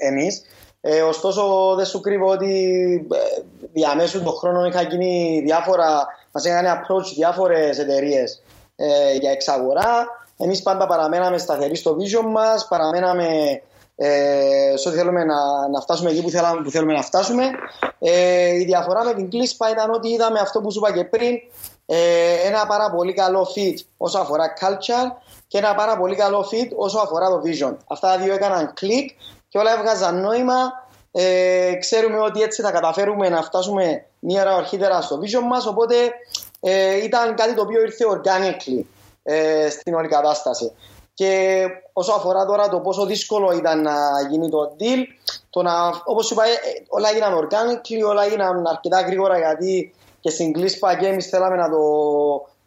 εμείς. 0.00 0.42
Ε, 0.80 1.02
ωστόσο, 1.02 1.74
δεν 1.76 1.84
σου 1.84 2.00
κρύβω 2.00 2.26
ότι 2.26 2.54
ε, 3.12 3.42
διαμέσου 3.72 4.22
των 4.22 4.32
χρόνων 4.32 4.64
είχα 4.64 4.82
γίνει 4.82 5.42
διάφορα, 5.44 6.06
μας 6.32 6.44
είχαν 6.44 6.64
approach 6.64 7.12
διάφορες 7.14 7.78
εταιρείες 7.78 8.42
ε, 8.76 9.14
για 9.14 9.30
εξαγορά. 9.30 10.06
Εμείς 10.36 10.62
πάντα 10.62 10.86
παραμέναμε 10.86 11.38
σταθεροί 11.38 11.76
στο 11.76 11.96
vision 11.98 12.30
μας, 12.30 12.66
παραμέναμε 12.68 13.26
ε, 14.02 14.76
σε 14.76 14.88
ό,τι 14.88 14.96
θέλουμε 14.96 15.24
να, 15.24 15.68
να 15.68 15.80
φτάσουμε 15.80 16.10
εκεί 16.10 16.22
που, 16.22 16.30
θέλαμε, 16.30 16.62
που 16.62 16.70
θέλουμε 16.70 16.92
να 16.92 17.02
φτάσουμε. 17.02 17.44
Ε, 17.98 18.54
η 18.54 18.64
διαφορά 18.64 19.04
με 19.04 19.14
την 19.14 19.30
κλίσπα 19.30 19.70
ήταν 19.70 19.90
ότι 19.90 20.08
είδαμε 20.08 20.38
αυτό 20.40 20.60
που 20.60 20.72
σου 20.72 20.78
είπα 20.78 20.92
και 20.92 21.04
πριν, 21.04 21.34
ε, 21.86 21.96
ένα 22.44 22.66
πάρα 22.66 22.90
πολύ 22.90 23.12
καλό 23.12 23.48
fit 23.54 23.74
όσο 23.96 24.18
αφορά 24.18 24.52
culture 24.60 25.12
και 25.46 25.58
ένα 25.58 25.74
πάρα 25.74 25.96
πολύ 25.96 26.16
καλό 26.16 26.48
fit 26.52 26.68
όσο 26.76 26.98
αφορά 26.98 27.28
το 27.28 27.42
vision. 27.44 27.76
Αυτά 27.86 28.08
τα 28.08 28.18
δύο 28.22 28.34
έκαναν 28.34 28.72
κλικ 28.74 29.10
και 29.48 29.58
όλα 29.58 29.72
έβγαζαν 29.78 30.20
νόημα. 30.20 30.88
Ε, 31.12 31.74
ξέρουμε 31.80 32.18
ότι 32.18 32.42
έτσι 32.42 32.62
θα 32.62 32.70
καταφέρουμε 32.70 33.28
να 33.28 33.42
φτάσουμε 33.42 34.04
μία 34.18 34.42
ώρα 34.42 34.54
αρχίτερα 34.54 35.00
στο 35.00 35.18
vision 35.22 35.44
μας 35.48 35.66
οπότε 35.66 35.94
ε, 36.60 37.04
ήταν 37.04 37.34
κάτι 37.34 37.54
το 37.54 37.62
οποίο 37.62 37.80
ήρθε 37.80 38.04
organically 38.10 38.84
ε, 39.22 39.70
στην 39.70 39.94
όλη 39.94 40.08
κατάσταση. 40.08 40.72
Και 41.20 41.66
όσο 41.92 42.12
αφορά 42.12 42.46
τώρα 42.46 42.68
το 42.68 42.80
πόσο 42.80 43.06
δύσκολο 43.06 43.52
ήταν 43.52 43.82
να 43.82 43.94
γίνει 44.30 44.48
το 44.48 44.76
deal, 44.78 44.98
το 45.50 45.62
να, 45.62 45.72
όπως 46.04 46.30
είπα, 46.30 46.44
ε, 46.44 46.48
όλα 46.88 47.08
έγιναν 47.08 47.32
organically, 47.38 48.08
όλα 48.08 48.24
έγιναν 48.24 48.66
αρκετά 48.66 49.00
γρήγορα 49.00 49.38
γιατί 49.38 49.94
και 50.20 50.30
στην 50.30 50.52
κλείσπα 50.52 50.96
και 50.96 51.06
εμείς 51.06 51.28
θέλαμε 51.28 51.56
να 51.56 51.70
το, 51.70 51.78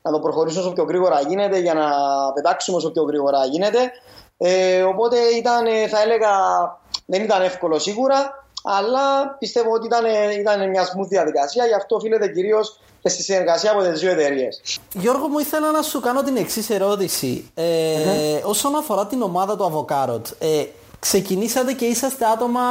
να 0.01 0.11
το 0.11 0.19
προχωρήσουμε 0.19 0.63
όσο 0.63 0.73
πιο 0.73 0.83
γρήγορα 0.83 1.21
γίνεται 1.21 1.57
για 1.59 1.73
να 1.73 1.87
πετάξουμε 2.33 2.77
όσο 2.77 2.91
πιο 2.91 3.03
γρήγορα 3.03 3.45
γίνεται. 3.45 3.91
Ε, 4.37 4.81
οπότε 4.81 5.17
ήταν, 5.19 5.65
θα 5.89 6.01
έλεγα, 6.01 6.31
δεν 7.05 7.23
ήταν 7.23 7.41
εύκολο 7.41 7.79
σίγουρα, 7.79 8.45
αλλά 8.63 9.35
πιστεύω 9.39 9.71
ότι 9.71 9.85
ήταν, 9.85 10.05
ήταν 10.39 10.69
μια 10.69 10.83
smooth 10.83 11.07
διαδικασία, 11.07 11.65
γι' 11.65 11.73
αυτό 11.73 11.95
οφείλεται 11.95 12.27
κυρίως 12.27 12.79
και 13.01 13.09
στη 13.09 13.23
συνεργασία 13.23 13.71
από 13.71 13.81
τις 13.81 13.99
δύο 13.99 14.11
εταιρείες. 14.11 14.79
Γιώργο, 14.93 15.27
μου 15.27 15.39
ήθελα 15.39 15.71
να 15.71 15.81
σου 15.81 15.99
κάνω 15.99 16.23
την 16.23 16.37
εξής 16.37 16.69
ερώτηση. 16.69 17.51
Ε, 17.53 17.63
mm-hmm. 17.63 18.41
Όσον 18.43 18.75
αφορά 18.75 19.05
την 19.07 19.21
ομάδα 19.21 19.57
του 19.57 19.87
Avocado, 19.89 20.21
ε, 20.39 20.65
ξεκινήσατε 20.99 21.73
και 21.73 21.85
είσαστε 21.85 22.25
άτομα. 22.25 22.61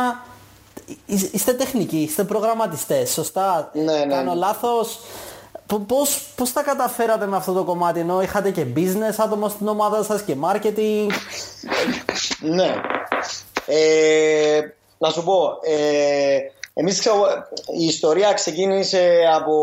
Είστε 1.07 1.53
τεχνικοί, 1.53 1.97
είστε 1.97 2.25
προγραμματιστές, 2.25 3.11
σωστά; 3.11 3.71
Ναι, 3.73 3.83
ναι. 3.83 4.15
Κάνω 4.15 4.35
λάθος; 4.35 4.99
Πώς, 5.87 6.23
πώς 6.37 6.53
τα 6.53 6.63
καταφέρατε 6.63 7.27
με 7.27 7.37
αυτό 7.37 7.53
το 7.53 7.65
κομμάτι 7.65 8.01
ενώ 8.01 8.23
είχατε 8.23 8.51
και 8.51 8.67
business 8.77 9.15
άτομο 9.17 9.49
στην 9.49 9.69
ομάδα 9.69 10.03
σας 10.03 10.23
και 10.23 10.37
marketing; 10.41 11.07
ναι. 12.41 12.75
Ε, 13.67 14.61
να 15.03 15.11
σου 15.11 15.25
πω, 15.25 15.59
ε, 15.63 16.39
εμείς 16.75 17.05
η 17.81 17.85
ιστορία 17.85 18.33
ξεκίνησε 18.33 19.21
από 19.35 19.55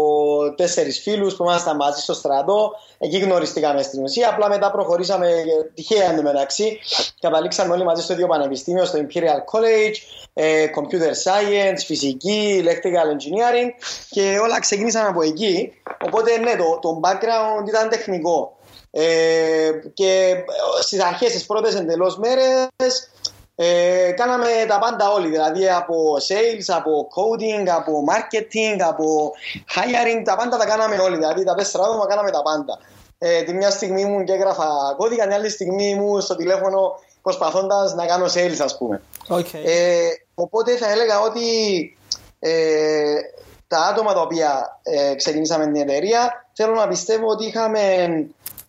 τέσσερις 0.55 1.00
φίλους 1.00 1.36
που 1.36 1.43
ήμασταν 1.43 1.75
μαζί 1.75 2.01
στο 2.01 2.13
στρατό. 2.13 2.72
Εκεί 2.98 3.17
γνωριστήκαμε 3.17 3.81
στην 3.81 4.03
ουσία. 4.03 4.29
Απλά 4.29 4.50
μετά 4.50 4.72
προχωρήσαμε 4.72 5.27
τυχαία 5.74 6.12
εντωμεταξύ. 6.12 6.79
Καταλήξαμε 7.19 7.74
όλοι 7.74 7.84
μαζί 7.84 8.01
στο 8.01 8.13
ίδιο 8.13 8.27
πανεπιστήμιο, 8.27 8.86
στο 8.86 9.00
Imperial 9.00 9.53
College, 9.53 9.96
ε, 10.34 10.65
Computer 10.75 11.12
Science, 11.24 11.79
Φυσική, 11.86 12.63
Electrical 12.63 13.08
Engineering 13.15 13.69
και 14.10 14.38
όλα 14.41 14.60
ξεκίνησαν 14.60 15.05
από 15.05 15.22
εκεί. 15.22 15.74
Οπότε 16.05 16.38
ναι, 16.38 16.55
το, 16.55 16.79
το 16.81 17.00
background 17.03 17.67
ήταν 17.67 17.89
τεχνικό. 17.89 18.58
Ε, 18.91 19.72
και 19.93 20.36
στις 20.81 21.03
αρχές, 21.03 21.31
τις 21.31 21.46
πρώτες 21.46 21.75
εντελώς 21.75 22.17
μέρες, 22.17 23.10
ε, 23.62 24.12
κάναμε 24.12 24.48
τα 24.68 24.80
πάντα 24.80 25.12
όλοι, 25.12 25.30
δηλαδή 25.30 25.70
από 25.70 25.96
sales, 26.28 26.66
από 26.68 27.08
coding, 27.16 27.68
από 27.68 28.04
marketing, 28.10 28.82
από 28.82 29.32
hiring, 29.75 30.22
τα 30.24 30.36
πάντα 30.36 30.58
τα 30.58 30.66
κάναμε 30.66 30.98
όλοι, 30.98 31.16
δηλαδή 31.16 31.44
τα 31.44 31.56
τέσσερα 31.56 31.84
άτομα 31.84 32.08
κάναμε 32.08 32.32
τα 32.32 32.42
πάντα. 32.42 32.80
Ε, 33.18 33.42
τη 33.42 33.54
μια 33.54 33.70
στιγμή 33.70 34.06
μου 34.06 34.24
και 34.24 34.34
έγραφα 34.34 34.68
κώδικα, 34.98 35.24
την 35.24 35.34
άλλη 35.34 35.50
στιγμή 35.50 35.96
μου 35.96 36.20
στο 36.20 36.36
τηλέφωνο 36.36 37.00
προσπαθώντας 37.22 37.94
να 37.94 38.06
κάνω 38.06 38.25
sales, 38.25 38.60
ας 38.60 38.78
πούμε. 38.78 39.01
Okay. 39.30 39.62
Ε, 39.66 40.08
οπότε 40.34 40.75
θα 40.75 40.92
έλεγα 40.92 41.22
ότι 41.22 41.48
ε, 42.39 43.16
τα 43.68 43.80
άτομα 43.80 44.13
τα 44.13 44.22
οποία 44.22 44.80
ε, 44.84 45.16
ξεκινήσαμε 45.16 45.66
την 45.66 45.75
εταιρεία 45.75 46.48
θέλω 46.54 46.74
να 46.74 46.88
πιστεύω 46.88 47.28
ότι 47.28 47.46
είχαμε 47.46 47.80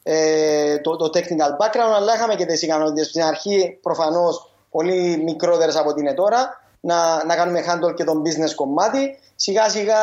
ε, 0.02 0.78
το, 0.78 0.96
το 0.96 1.10
technical 1.14 1.64
background 1.64 1.94
αλλά 1.96 2.14
είχαμε 2.14 2.34
και 2.34 2.46
τις 2.46 2.62
ικανότητες. 2.62 3.06
Στην 3.06 3.22
αρχή 3.22 3.78
προφανώς 3.82 4.49
πολύ 4.70 5.22
μικρότερες 5.24 5.76
από 5.76 5.94
την 5.94 6.14
τώρα, 6.14 6.60
να, 6.80 7.24
να 7.24 7.36
κάνουμε 7.36 7.64
handle 7.68 7.94
και 7.94 8.04
τον 8.04 8.22
business 8.22 8.54
κομμάτι. 8.54 9.18
Σιγά 9.36 9.68
σιγά 9.68 9.96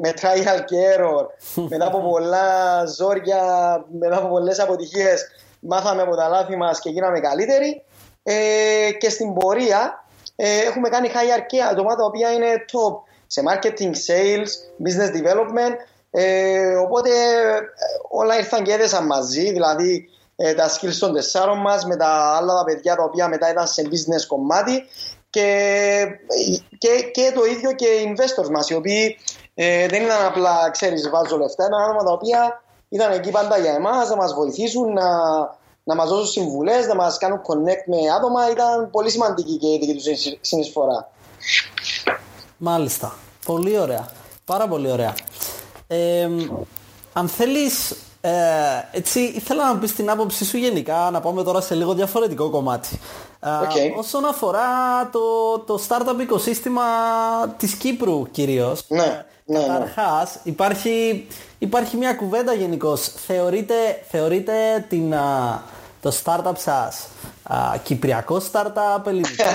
με 0.00 0.12
trial 0.20 0.64
και 0.64 0.76
error, 0.96 1.26
μετά 1.70 1.86
από 1.86 2.00
πολλά 2.00 2.84
ζόρια, 2.86 3.42
μετά 3.98 4.16
από 4.16 4.28
πολλές 4.28 4.58
αποτυχίες, 4.58 5.26
μάθαμε 5.60 6.02
από 6.02 6.16
τα 6.16 6.28
λάθη 6.28 6.56
μας 6.56 6.80
και 6.80 6.90
γίναμε 6.90 7.20
καλύτεροι. 7.20 7.82
Ε, 8.22 8.90
και 8.98 9.10
στην 9.10 9.34
πορεία 9.34 10.04
ε, 10.36 10.58
έχουμε 10.58 10.88
κάνει 10.88 11.10
hire 11.12 11.44
και 11.46 11.62
άτομα 11.62 11.96
τα 11.96 12.04
οποία 12.04 12.32
είναι 12.32 12.64
top 12.72 13.10
σε 13.26 13.42
marketing, 13.48 13.92
sales, 14.06 14.50
business 14.84 15.10
development. 15.16 15.74
Ε, 16.10 16.74
οπότε 16.74 17.10
ε, 17.10 17.60
όλα 18.08 18.38
ήρθαν 18.38 18.62
και 18.62 18.72
έδεσαν 18.72 19.06
μαζί, 19.06 19.52
δηλαδή 19.52 20.08
ε, 20.18 20.19
τα 20.56 20.70
skills 20.70 20.96
των 20.98 21.14
τεσσάρων 21.14 21.58
μας 21.58 21.84
με 21.84 21.96
τα 21.96 22.36
άλλα 22.36 22.54
τα 22.54 22.64
παιδιά 22.64 22.96
τα 22.96 23.02
οποία 23.02 23.28
μετά 23.28 23.50
ήταν 23.50 23.66
σε 23.66 23.82
business 23.82 24.26
κομμάτι 24.26 24.84
και, 25.30 26.04
και, 26.78 26.88
και 27.12 27.32
το 27.34 27.44
ίδιο 27.44 27.72
και 27.72 27.86
οι 27.86 28.14
investors 28.14 28.50
μας 28.50 28.70
οι 28.70 28.74
οποίοι 28.74 29.18
ε, 29.54 29.86
δεν 29.88 30.02
ήταν 30.02 30.26
απλά 30.26 30.70
ξέρεις 30.70 31.10
βάζω 31.10 31.36
λεφτά 31.36 31.64
ήταν 31.64 31.82
άτομα 31.82 32.04
τα 32.04 32.12
οποία 32.12 32.62
ήταν 32.88 33.12
εκεί 33.12 33.30
πάντα 33.30 33.58
για 33.58 33.72
εμάς 33.72 34.08
να 34.08 34.16
μας 34.16 34.34
βοηθήσουν 34.34 34.92
να, 34.92 35.08
να 35.84 35.94
μας 35.94 36.08
δώσουν 36.08 36.26
συμβουλές, 36.26 36.86
να 36.86 36.94
μας 36.94 37.18
κάνουν 37.18 37.38
connect 37.38 37.84
με 37.86 37.96
άτομα 38.16 38.50
ήταν 38.50 38.90
πολύ 38.90 39.10
σημαντική 39.10 39.56
και 39.56 39.66
η 39.66 39.78
δική 39.78 39.94
τους 39.94 40.38
συνεισφορά. 40.40 41.10
Μάλιστα. 42.56 43.14
Πολύ 43.44 43.78
ωραία. 43.78 44.08
Πάρα 44.44 44.68
πολύ 44.68 44.90
ωραία. 44.90 45.14
Ε, 45.86 46.28
αν 47.12 47.28
θέλεις 47.28 47.94
ε, 48.20 48.30
έτσι, 48.92 49.20
ήθελα 49.20 49.66
να 49.66 49.72
μου 49.72 49.78
πεις 49.78 49.94
την 49.94 50.10
άποψή 50.10 50.44
σου 50.44 50.56
γενικά, 50.56 51.08
να 51.12 51.20
πάμε 51.20 51.42
τώρα 51.42 51.60
σε 51.60 51.74
λίγο 51.74 51.94
διαφορετικό 51.94 52.50
κομμάτι. 52.50 53.00
Okay. 53.40 53.98
όσον 53.98 54.24
αφορά 54.24 55.08
το, 55.12 55.58
το 55.58 55.80
startup 55.88 56.20
οικοσύστημα 56.20 56.82
της 57.56 57.74
Κύπρου 57.74 58.30
κυρίως. 58.30 58.84
Ναι, 58.88 59.24
ναι, 59.44 59.58
ναι. 59.58 59.66
Καταρχάς, 59.66 60.38
υπάρχει, 60.42 61.26
υπάρχει 61.58 61.96
μια 61.96 62.14
κουβέντα 62.14 62.52
γενικώς. 62.52 63.00
Θεωρείτε, 63.26 63.74
θεωρείτε 64.10 64.86
την, 64.88 65.14
το 66.00 66.12
startup 66.24 66.52
σας 66.56 67.06
Α, 67.42 67.76
κυπριακό 67.82 68.42
startup, 68.52 69.06
ελληνικό. 69.06 69.42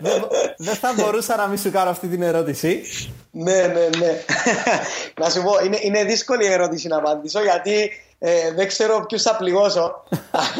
δεν, 0.00 0.26
δεν 0.56 0.74
θα 0.74 0.92
μπορούσα 0.96 1.36
να 1.36 1.46
μην 1.46 1.58
σου 1.58 1.70
κάνω 1.70 1.90
αυτή 1.90 2.08
την 2.08 2.22
ερώτηση. 2.22 2.82
ναι, 3.30 3.66
ναι, 3.66 3.88
ναι. 3.98 4.22
να 5.20 5.30
σου 5.30 5.42
πω, 5.42 5.64
είναι, 5.64 5.78
είναι 5.80 6.04
δύσκολη 6.04 6.44
η 6.44 6.52
ερώτηση 6.52 6.88
να 6.88 6.96
απαντήσω 6.96 7.42
γιατί 7.42 7.90
ε, 8.18 8.52
δεν 8.52 8.68
ξέρω 8.68 9.04
ποιους 9.08 9.22
θα 9.22 9.36
πληγώσω. 9.36 10.04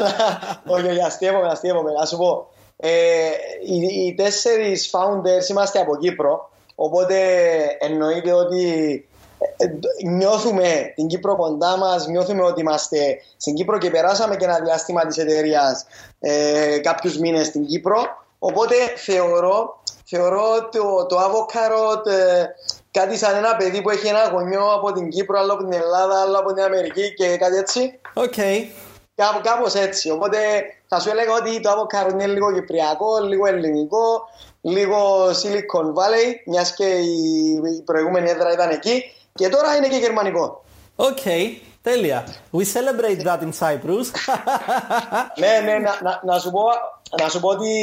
όχι, 0.74 0.86
όχι, 0.86 1.02
αστείευομαι, 1.02 1.48
αστείευομαι. 1.48 1.92
Να 1.92 2.06
σου 2.06 2.16
πω, 2.16 2.48
ε, 2.76 2.90
οι, 3.66 4.06
οι 4.06 4.14
τέσσερις 4.14 4.90
founders 4.92 5.48
είμαστε 5.50 5.80
από 5.80 5.96
Κύπρο. 5.96 6.50
Οπότε 6.74 7.16
εννοείται 7.78 8.32
ότι 8.32 9.08
νιώθουμε 10.04 10.92
την 10.94 11.06
Κύπρο 11.06 11.36
κοντά 11.36 11.76
μας, 11.76 12.06
νιώθουμε 12.06 12.42
ότι 12.42 12.60
είμαστε 12.60 13.20
στην 13.36 13.54
Κύπρο 13.54 13.78
και 13.78 13.90
περάσαμε 13.90 14.36
και 14.36 14.44
ένα 14.44 14.60
διάστημα 14.60 15.06
της 15.06 15.16
εταιρείας 15.18 15.86
ε, 16.20 16.78
κάποιους 16.78 17.18
μήνες 17.18 17.46
στην 17.46 17.66
Κύπρο. 17.66 18.02
Οπότε 18.38 18.74
θεωρώ, 18.96 19.82
θεωρώ 20.04 20.68
το, 20.72 21.06
το 21.06 21.18
Avocarrot 21.18 22.06
ε, 22.06 22.44
κάτι 22.90 23.16
σαν 23.16 23.34
ένα 23.34 23.56
παιδί 23.56 23.82
που 23.82 23.90
έχει 23.90 24.06
ένα 24.06 24.28
γονιό 24.28 24.72
από 24.74 24.92
την 24.92 25.08
Κύπρο, 25.08 25.38
άλλο 25.38 25.52
από 25.52 25.62
την 25.62 25.72
Ελλάδα, 25.72 26.20
άλλο 26.20 26.38
από 26.38 26.52
την 26.52 26.62
Αμερική 26.62 27.14
και 27.14 27.36
κάτι 27.36 27.56
έτσι. 27.56 28.00
OK. 28.14 28.32
Okay. 28.36 28.66
Κάπως 29.42 29.74
έτσι. 29.74 30.10
Οπότε 30.10 30.38
θα 30.88 31.00
σου 31.00 31.10
έλεγα 31.10 31.34
ότι 31.34 31.60
το 31.60 31.70
Avocarrot 31.70 32.12
είναι 32.12 32.26
λίγο 32.26 32.52
κυπριακό, 32.52 33.18
λίγο 33.18 33.46
ελληνικό, 33.46 34.28
λίγο 34.60 35.26
Silicon 35.26 35.86
Valley, 35.86 36.34
μιας 36.46 36.74
και 36.74 36.84
η 36.84 37.82
προηγούμενη 37.84 38.30
έδρα 38.30 38.52
ήταν 38.52 38.70
εκεί. 38.70 39.02
Και 39.34 39.48
τώρα 39.48 39.76
είναι 39.76 39.88
και 39.88 39.96
γερμανικό. 39.96 40.64
OK, 40.96 41.18
okay, 41.24 41.42
τέλεια. 41.82 42.24
We 42.52 42.58
celebrate 42.58 43.24
that 43.24 43.40
in 43.40 43.52
Cyprus. 43.58 44.06
ναι, 45.40 45.60
ναι, 45.64 45.78
να, 45.78 45.98
να, 46.02 46.20
να, 46.24 46.38
σου 46.38 46.50
πω, 46.50 46.62
να 47.22 47.28
σου 47.28 47.40
πω 47.40 47.48
ότι 47.48 47.74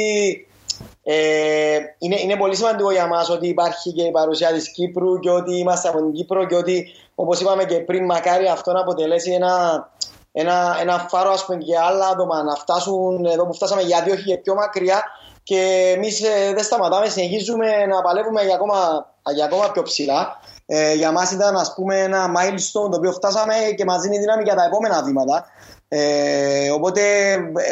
ε, 1.02 1.78
είναι, 1.98 2.20
είναι 2.20 2.36
πολύ 2.36 2.56
σημαντικό 2.56 2.90
για 2.90 3.06
μας 3.06 3.30
ότι 3.30 3.48
υπάρχει 3.48 3.92
και 3.92 4.02
η 4.02 4.10
παρουσία 4.10 4.52
της 4.52 4.72
Κύπρου 4.72 5.18
και 5.18 5.30
ότι 5.30 5.58
είμαστε 5.58 5.88
από 5.88 5.98
την 5.98 6.12
Κύπρο 6.12 6.46
και 6.46 6.54
ότι 6.54 6.86
όπως 7.14 7.40
είπαμε 7.40 7.64
και 7.64 7.80
πριν 7.80 8.04
μακάρι 8.04 8.46
αυτό 8.46 8.72
να 8.72 8.80
αποτελέσει 8.80 9.32
ένα, 9.32 9.88
ένα, 10.32 10.78
ένα 10.80 11.06
φάρο 11.08 11.30
ας 11.30 11.44
πούμε 11.44 11.58
και 11.58 11.78
άλλα 11.78 12.06
άτομα 12.06 12.42
να 12.42 12.54
φτάσουν 12.54 13.24
εδώ 13.24 13.46
που 13.46 13.54
φτάσαμε 13.54 13.82
γιατί 13.82 14.10
όχι 14.10 14.24
και 14.24 14.36
πιο 14.36 14.54
μακριά 14.54 15.02
και 15.42 15.92
εμείς 15.96 16.22
ε, 16.22 16.52
δεν 16.54 16.64
σταματάμε, 16.64 17.08
συνεχίζουμε 17.08 17.86
να 17.86 18.02
παλεύουμε 18.02 18.42
για 18.42 18.54
ακόμα, 18.54 19.06
για 19.34 19.44
ακόμα 19.44 19.70
πιο 19.72 19.82
ψηλά 19.82 20.40
Ε, 20.70 20.94
για 20.94 21.12
μας 21.12 21.30
ήταν 21.30 21.56
ας 21.56 21.74
πούμε 21.74 21.98
ένα 21.98 22.32
milestone 22.36 22.90
το 22.90 22.96
οποίο 22.96 23.12
φτάσαμε 23.12 23.54
και 23.76 23.84
μας 23.84 24.00
δίνει 24.00 24.18
δύναμη 24.18 24.42
για 24.42 24.54
τα 24.54 24.64
επόμενα 24.64 25.02
βήματα. 25.02 25.46
Ε, 25.88 26.70
οπότε 26.70 27.02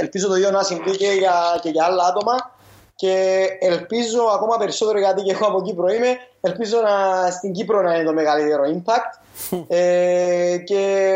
ελπίζω 0.00 0.28
το 0.28 0.34
ίδιο 0.34 0.50
να 0.50 0.62
συμβεί 0.62 0.90
και 0.90 1.08
για, 1.18 1.32
και 1.62 1.68
για 1.68 1.84
άλλα 1.84 2.04
άτομα 2.04 2.34
και 2.94 3.46
ελπίζω 3.60 4.22
ακόμα 4.34 4.56
περισσότερο 4.56 4.98
γιατί 4.98 5.22
και 5.22 5.32
εγώ 5.32 5.46
από 5.46 5.62
Κύπρο 5.62 5.88
είμαι 5.88 6.16
ελπίζω 6.40 6.80
να, 6.80 7.30
στην 7.30 7.52
Κύπρο 7.52 7.82
να 7.82 7.94
είναι 7.94 8.04
το 8.04 8.12
μεγαλύτερο 8.12 8.62
impact 8.64 9.20
ε, 9.68 10.56
και 10.64 11.14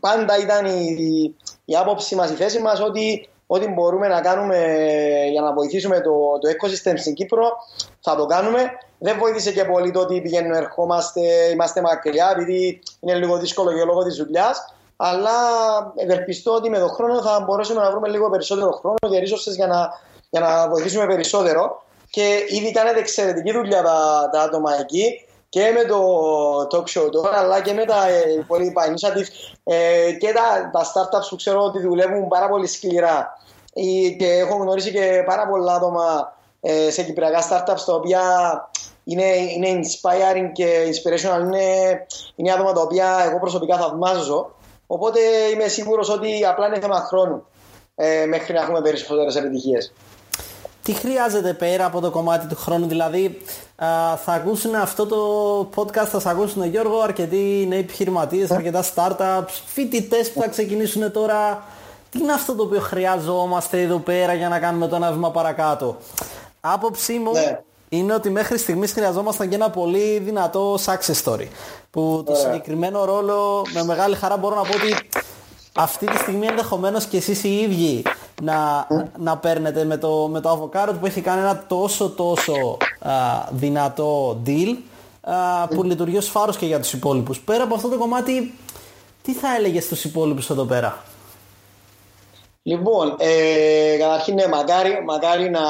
πάντα 0.00 0.38
ήταν 0.38 0.66
η, 0.66 1.34
η 1.64 1.76
άποψη 1.76 2.14
μας, 2.14 2.30
η 2.30 2.34
θέση 2.34 2.58
μας 2.58 2.80
ότι 2.80 3.28
ό,τι 3.46 3.68
μπορούμε 3.68 4.08
να 4.08 4.20
κάνουμε 4.20 4.58
για 5.30 5.40
να 5.40 5.52
βοηθήσουμε 5.52 6.00
το, 6.00 6.38
το 6.40 6.48
ecosystem 6.48 6.94
στην 6.96 7.14
Κύπρο 7.14 7.48
θα 8.00 8.16
το 8.16 8.26
κάνουμε. 8.26 8.70
Δεν 9.02 9.18
βοήθησε 9.18 9.52
και 9.52 9.64
πολύ 9.64 9.90
το 9.90 10.00
ότι 10.00 10.20
πηγαίνουμε, 10.20 10.56
ερχόμαστε, 10.56 11.20
είμαστε 11.52 11.80
μακριά, 11.80 12.30
επειδή 12.36 12.80
είναι 13.00 13.14
λίγο 13.14 13.38
δύσκολο 13.38 13.72
και 13.72 13.84
λόγω 13.84 14.02
της 14.02 14.16
δουλειάς. 14.16 14.74
Αλλά 14.96 15.30
ευελπιστώ 15.96 16.52
ότι 16.52 16.70
με 16.70 16.78
τον 16.78 16.88
χρόνο 16.88 17.22
θα 17.22 17.44
μπορέσουμε 17.46 17.80
να 17.80 17.90
βρούμε 17.90 18.08
λίγο 18.08 18.30
περισσότερο 18.30 18.70
χρόνο 18.70 18.96
και 19.10 19.18
resources 19.18 19.54
για 19.54 19.66
να, 19.66 19.90
για 20.30 20.40
να 20.40 20.68
βοηθήσουμε 20.68 21.06
περισσότερο. 21.06 21.82
Και 22.10 22.44
ήδη 22.48 22.72
κάνετε 22.72 22.98
εξαιρετική 22.98 23.52
δουλειά 23.52 23.82
τα, 23.82 24.28
τα 24.32 24.40
άτομα 24.40 24.80
εκεί 24.80 25.24
και 25.48 25.72
με 25.74 25.84
το 25.84 25.98
talk 26.70 26.98
show 26.98 27.10
τώρα, 27.10 27.38
αλλά 27.38 27.60
και 27.60 27.72
με 27.72 27.84
τα 27.84 27.96
υπόλοιπα 28.38 28.82
initiative 28.86 29.26
ε, 29.64 30.12
και 30.12 30.32
τα, 30.32 30.70
τα 30.72 30.84
startups 30.84 31.26
που 31.28 31.36
ξέρω 31.36 31.62
ότι 31.62 31.80
δουλεύουν 31.80 32.28
πάρα 32.28 32.48
πολύ 32.48 32.66
σκληρά. 32.66 33.38
Και 34.18 34.26
έχω 34.26 34.56
γνωρίσει 34.56 34.90
και 34.90 35.22
πάρα 35.26 35.48
πολλά 35.48 35.74
άτομα 35.74 36.36
ε, 36.60 36.90
σε 36.90 37.02
κυπριακά 37.02 37.42
startups 37.48 37.82
τα 37.86 37.94
οποία 37.94 38.20
είναι, 39.10 39.36
είναι 39.56 39.80
inspiring 39.80 40.50
και 40.52 40.66
inspirational. 40.84 41.40
Είναι, 41.40 41.66
είναι 42.36 42.52
άτομα 42.52 42.72
τα 42.72 42.80
οποία 42.80 43.16
εγώ 43.28 43.38
προσωπικά 43.38 43.76
θαυμάζω. 43.76 44.54
Οπότε 44.86 45.20
είμαι 45.52 45.68
σίγουρος 45.68 46.08
ότι 46.08 46.44
απλά 46.44 46.66
είναι 46.66 46.80
θέμα 46.80 47.00
χρόνου 47.00 47.44
ε, 47.94 48.26
μέχρι 48.26 48.52
να 48.52 48.60
έχουμε 48.60 48.80
περισσότερες 48.80 49.36
επιτυχίες. 49.36 49.92
Τι 50.82 50.92
χρειάζεται 50.92 51.52
πέρα 51.52 51.84
από 51.84 52.00
το 52.00 52.10
κομμάτι 52.10 52.46
του 52.46 52.56
χρόνου, 52.56 52.86
δηλαδή 52.86 53.42
α, 53.76 54.16
θα 54.16 54.32
ακούσουν 54.32 54.74
αυτό 54.74 55.06
το 55.06 55.20
podcast, 55.76 56.06
θα 56.06 56.20
σε 56.20 56.28
ακούσουν 56.30 56.60
τον 56.60 56.70
Γιώργο, 56.70 57.00
αρκετοί 57.00 57.66
νέοι 57.68 57.78
επιχειρηματίες, 57.78 58.50
αρκετά 58.50 58.84
startups, 58.94 59.60
φοιτητές 59.66 60.30
που 60.30 60.40
θα 60.40 60.48
ξεκινήσουν 60.48 61.12
τώρα. 61.12 61.64
Τι 62.10 62.18
είναι 62.18 62.32
αυτό 62.32 62.54
το 62.54 62.62
οποίο 62.62 62.80
χρειαζόμαστε 62.80 63.82
εδώ 63.82 63.98
πέρα 63.98 64.34
για 64.34 64.48
να 64.48 64.58
κάνουμε 64.58 64.88
το 64.88 64.96
ένα 64.96 65.12
βήμα 65.12 65.30
παρακάτω; 65.30 65.96
Άποψή 66.60 67.12
μου 67.12 67.32
ναι. 67.32 67.60
Είναι 67.92 68.14
ότι 68.14 68.30
μέχρι 68.30 68.58
στιγμής 68.58 68.92
χρειαζόμασταν 68.92 69.48
και 69.48 69.54
ένα 69.54 69.70
πολύ 69.70 70.18
δυνατό 70.18 70.74
success 70.74 71.22
story. 71.24 71.46
Που 71.90 72.22
το 72.26 72.34
συγκεκριμένο 72.34 73.04
ρόλο 73.04 73.66
με 73.74 73.84
μεγάλη 73.84 74.14
χαρά 74.14 74.36
μπορώ 74.36 74.54
να 74.54 74.62
πω 74.62 74.74
ότι 74.74 75.08
αυτή 75.74 76.06
τη 76.06 76.16
στιγμή 76.16 76.46
ενδεχομένως 76.46 77.04
και 77.04 77.16
εσείς 77.16 77.44
οι 77.44 77.60
ίδιοι 77.60 78.02
να, 78.42 78.86
να 79.16 79.36
παίρνετε 79.36 79.84
με 79.84 79.96
το, 79.96 80.28
με 80.30 80.40
το 80.40 80.48
αβοκάρο 80.48 80.92
που 80.92 81.06
έχει 81.06 81.20
κάνει 81.20 81.40
ένα 81.40 81.64
τόσο 81.68 82.10
τόσο 82.10 82.76
α, 82.98 83.12
δυνατό 83.50 84.42
deal 84.46 84.76
α, 85.20 85.66
που 85.68 85.82
λειτουργεί 85.82 86.16
ως 86.16 86.28
φάρος 86.28 86.56
και 86.56 86.66
για 86.66 86.80
τους 86.80 86.92
υπόλοιπους. 86.92 87.40
Πέρα 87.40 87.62
από 87.64 87.74
αυτό 87.74 87.88
το 87.88 87.98
κομμάτι, 87.98 88.54
τι 89.22 89.32
θα 89.32 89.54
έλεγες 89.56 89.84
στους 89.84 90.04
υπόλοιπους 90.04 90.50
εδώ 90.50 90.64
πέρα; 90.64 91.02
Λοιπόν, 92.62 93.16
ε, 93.18 93.96
καταρχήν 93.98 94.34
ναι, 94.34 94.46
μακάρι, 94.48 95.02
μακάρι 95.06 95.50
να, 95.50 95.60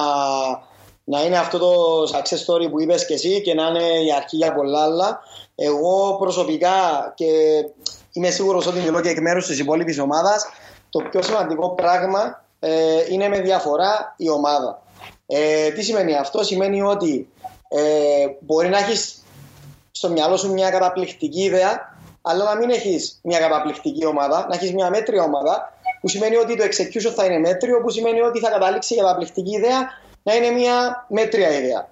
να 1.05 1.23
είναι 1.25 1.39
αυτό 1.39 1.59
το 1.59 2.03
success 2.03 2.47
story 2.47 2.71
που 2.71 2.81
είπες 2.81 3.07
και 3.07 3.15
εσύ 3.15 3.41
και 3.43 3.55
να 3.55 3.67
είναι 3.67 4.05
η 4.07 4.13
αρχή 4.13 4.37
για 4.37 4.55
πολλά 4.55 4.83
άλλα. 4.83 5.21
Εγώ 5.55 6.17
προσωπικά 6.19 6.73
και 7.15 7.27
είμαι 8.13 8.31
σίγουρος 8.31 8.67
ότι 8.67 8.79
μιλώ 8.79 9.01
και 9.01 9.09
εκ 9.09 9.21
μέρους 9.21 9.47
της 9.47 9.59
υπόλοιπης 9.59 9.99
ομάδας 9.99 10.47
το 10.91 11.01
πιο 11.11 11.23
σημαντικό 11.23 11.71
πράγμα 11.71 12.45
ε, 12.61 12.71
είναι 13.09 13.29
με 13.29 13.41
διαφορά 13.41 14.15
η 14.17 14.31
ομάδα. 14.31 14.83
Ε, 15.27 15.71
τι 15.71 15.83
σημαίνει 15.83 16.17
αυτό, 16.17 16.43
σημαίνει 16.43 16.83
ότι 16.83 17.29
ε, 17.69 18.27
μπορεί 18.41 18.69
να 18.69 18.79
έχεις 18.79 19.23
στο 19.91 20.09
μυαλό 20.09 20.37
σου 20.37 20.53
μια 20.53 20.71
καταπληκτική 20.71 21.43
ιδέα, 21.43 21.99
αλλά 22.23 22.45
να 22.45 22.55
μην 22.57 22.71
έχεις 22.71 23.21
μια 23.23 23.39
καταπληκτική 23.39 24.07
ομάδα, 24.07 24.47
να 24.49 24.55
έχεις 24.55 24.73
μια 24.73 24.91
μέτρια 24.91 25.23
ομάδα, 25.23 25.73
που 26.01 26.09
σημαίνει 26.09 26.37
ότι 26.37 26.57
το 26.57 26.65
execution 26.65 27.13
θα 27.15 27.25
είναι 27.25 27.39
μέτριο, 27.39 27.81
που 27.81 27.91
σημαίνει 27.91 28.21
ότι 28.21 28.39
θα 28.39 28.51
καταλήξει 28.51 28.95
η 28.95 28.97
καταπληκτική 28.97 29.57
ιδέα 29.57 29.89
να 30.23 30.35
είναι 30.35 30.51
μια 30.51 31.07
μέτρια 31.09 31.51
ιδέα. 31.51 31.89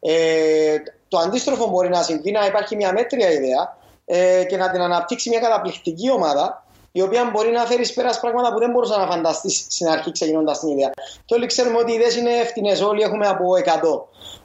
Ε, 0.00 0.76
το 1.08 1.18
αντίστροφο 1.18 1.66
μπορεί 1.66 1.88
να 1.88 2.02
συμβεί 2.02 2.30
να 2.30 2.46
υπάρχει 2.46 2.76
μια 2.76 2.92
μέτρια 2.92 3.30
ιδέα 3.30 3.76
ε, 4.04 4.44
και 4.44 4.56
να 4.56 4.70
την 4.70 4.80
αναπτύξει 4.80 5.28
μια 5.28 5.40
καταπληκτική 5.40 6.10
ομάδα, 6.10 6.64
η 6.92 7.02
οποία 7.02 7.30
μπορεί 7.32 7.50
να 7.50 7.64
φέρει 7.64 7.88
πέρα 7.92 8.18
πράγματα 8.20 8.52
που 8.52 8.58
δεν 8.58 8.70
μπορούσα 8.70 8.98
να 8.98 9.06
φανταστείς 9.06 9.66
στην 9.68 9.88
αρχή 9.88 10.12
ξεκινώντας 10.12 10.58
την 10.58 10.68
ιδέα. 10.68 10.90
Και 11.24 11.34
όλοι 11.34 11.46
ξέρουμε 11.46 11.78
ότι 11.78 11.92
οι 11.92 11.94
ιδέες 11.94 12.16
είναι 12.16 12.30
φτηνέ, 12.44 12.72
όλοι 12.72 13.02
έχουμε 13.02 13.26
από 13.26 13.44
100. 13.64 13.80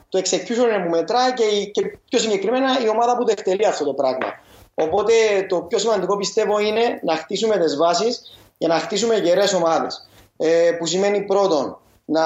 Το 0.08 0.18
execution 0.18 0.68
είναι 0.68 0.82
που 0.84 0.90
μετράει 0.90 1.32
και, 1.32 1.44
και 1.72 1.98
πιο 2.08 2.18
συγκεκριμένα 2.18 2.80
η 2.84 2.88
ομάδα 2.88 3.16
που 3.16 3.24
το 3.24 3.30
εκτελεί 3.30 3.66
αυτό 3.66 3.84
το 3.84 3.92
πράγμα. 3.92 4.26
Οπότε 4.74 5.12
το 5.48 5.60
πιο 5.60 5.78
σημαντικό 5.78 6.16
πιστεύω 6.16 6.58
είναι 6.58 7.00
να 7.02 7.16
χτίσουμε 7.16 7.56
τις 7.58 7.76
βάσεις 7.76 8.22
για 8.58 8.68
να 8.68 8.78
χτίσουμε 8.78 9.16
γερές 9.16 9.52
ομάδες. 9.52 10.08
Ε, 10.36 10.70
που 10.78 10.86
σημαίνει 10.86 11.20
πρώτον 11.20 11.78
να, 12.06 12.22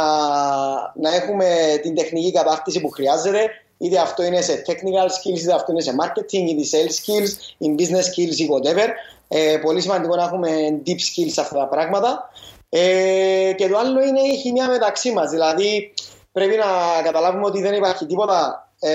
να 0.95 1.15
έχουμε 1.15 1.47
την 1.83 1.95
τεχνική 1.95 2.33
κατάρτιση 2.33 2.81
που 2.81 2.91
χρειάζεται, 2.91 3.51
είτε 3.79 3.99
αυτό 3.99 4.23
είναι 4.23 4.41
σε 4.41 4.63
technical 4.67 5.07
skills, 5.07 5.39
είτε 5.39 5.55
αυτό 5.55 5.73
είναι 5.73 5.81
σε 5.81 5.95
marketing, 6.03 6.49
είτε 6.49 6.63
sales 6.73 6.93
skills, 6.93 7.31
in 7.65 7.81
business 7.81 8.05
skills 8.05 8.37
ή 8.37 8.49
whatever. 8.53 8.89
Ε, 9.29 9.59
πολύ 9.63 9.81
σημαντικό 9.81 10.17
να 10.17 10.23
έχουμε 10.23 10.51
deep 10.87 10.91
skills 10.91 11.31
σε 11.33 11.41
αυτά 11.41 11.59
τα 11.59 11.67
πράγματα. 11.67 12.31
Ε, 12.69 13.53
και 13.57 13.69
το 13.69 13.79
άλλο 13.79 14.03
είναι 14.03 14.21
η 14.21 14.37
χημία 14.37 14.69
μεταξύ 14.69 15.13
μας. 15.13 15.31
Δηλαδή, 15.31 15.95
πρέπει 16.33 16.57
να 16.57 17.03
καταλάβουμε 17.03 17.47
ότι 17.47 17.61
δεν 17.61 17.75
υπάρχει 17.75 18.07
τίποτα 18.07 18.69
ε, 18.81 18.91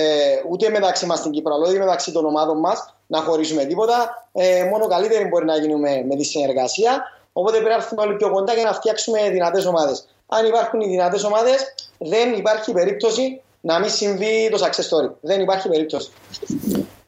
ούτε 0.50 0.70
μεταξύ 0.70 1.06
μας 1.06 1.18
στην 1.18 1.30
Κύπρο, 1.30 1.54
αλλά 1.54 1.68
ούτε 1.68 1.78
μεταξύ 1.78 2.12
των 2.12 2.24
ομάδων 2.24 2.58
μας 2.58 2.94
να 3.06 3.20
χωρίσουμε 3.20 3.64
τίποτα. 3.64 4.28
Ε, 4.32 4.64
μόνο 4.64 4.86
καλύτεροι 4.86 5.24
μπορεί 5.24 5.44
να 5.44 5.56
γίνουμε 5.56 6.04
με 6.08 6.16
τη 6.16 6.24
συνεργασία. 6.24 7.02
Οπότε 7.32 7.56
πρέπει 7.56 7.68
να 7.68 7.74
έρθουμε 7.74 8.02
όλοι 8.02 8.16
πιο 8.16 8.30
κοντά 8.30 8.54
για 8.54 8.64
να 8.64 8.72
φτιάξουμε 8.72 9.30
δυνατές 9.30 9.66
ομάδες. 9.66 10.08
Αν 10.26 10.46
υπάρχουν 10.46 10.80
οι 10.80 10.86
δυνατές 10.86 11.24
ομάδες, 11.24 11.74
δεν 11.98 12.32
υπάρχει 12.32 12.72
περίπτωση 12.72 13.40
να 13.60 13.78
μην 13.78 13.90
συμβεί 13.90 14.48
το 14.50 14.58
success 14.64 14.82
story. 14.82 15.14
Δεν 15.20 15.40
υπάρχει 15.40 15.68
περίπτωση. 15.68 16.10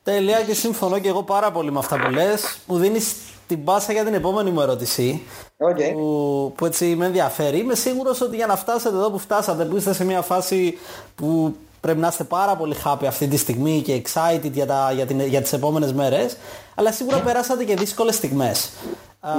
Τέλεια 0.02 0.42
και 0.42 0.54
συμφωνώ 0.54 0.98
και 0.98 1.09
εγώ 1.09 1.22
πάρα 1.22 1.50
πολύ 1.50 1.72
με 1.72 1.78
αυτά 1.78 1.98
που 1.98 2.11
λες. 2.11 2.59
Μου 2.66 2.76
δίνεις 2.76 3.14
την 3.46 3.64
πάσα 3.64 3.92
για 3.92 4.04
την 4.04 4.14
επόμενη 4.14 4.50
μου 4.50 4.61
ερώτηση. 4.61 5.22
Okay. 5.59 5.92
Που, 5.92 6.52
που 6.57 6.66
έτσι 6.66 6.85
με 6.85 7.07
ενδιαφέρει. 7.07 7.59
Είμαι 7.59 7.74
σίγουρος 7.74 8.20
ότι 8.20 8.37
για 8.37 8.46
να 8.46 8.57
φτάσετε 8.57 8.96
εδώ 8.96 9.11
που 9.11 9.18
φτάσατε, 9.18 9.64
που 9.64 9.76
είστε 9.76 9.92
σε 9.92 10.04
μια 10.04 10.22
φάση 10.22 10.78
που 11.14 11.57
πρέπει 11.81 11.98
να 11.98 12.09
είστε 12.09 12.24
πάρα 12.24 12.57
πολύ 12.57 12.76
happy 12.85 13.04
αυτή 13.07 13.26
τη 13.26 13.37
στιγμή 13.37 13.83
και 13.83 14.02
excited 14.02 14.50
για, 14.52 14.66
τα, 14.66 14.92
για, 14.94 15.07
την, 15.07 15.20
για 15.20 15.42
τις 15.42 15.52
επόμενες 15.52 15.92
μέρες 15.92 16.37
αλλά 16.74 16.92
σίγουρα 16.92 17.20
περάσατε 17.20 17.64
και 17.64 17.76
δύσκολες 17.76 18.14
στιγμές 18.14 18.70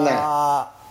ναι. 0.03 0.11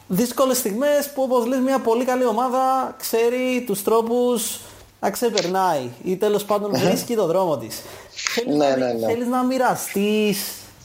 Δύσκολες 0.09 0.57
στιγμές 0.57 1.11
που 1.15 1.23
όπως 1.23 1.47
λες 1.47 1.59
μια 1.59 1.79
πολύ 1.79 2.05
καλή 2.05 2.25
ομάδα 2.25 2.95
ξέρει 2.99 3.65
τους 3.67 3.83
τρόπους 3.83 4.61
να 5.01 5.11
ξεπερνάει 5.11 5.91
ή 6.05 6.17
τέλος 6.17 6.45
πάντων 6.45 6.71
βρίσκει 6.75 7.15
το 7.15 7.27
δρόμο 7.27 7.57
της 7.59 7.83
Θέλεις, 8.11 8.57
ναι, 8.57 8.69
να, 8.69 8.77
ναι, 8.77 8.93
ναι. 8.93 9.07
θέλεις 9.07 9.27
να 9.27 9.43
μοιραστείς 9.43 10.39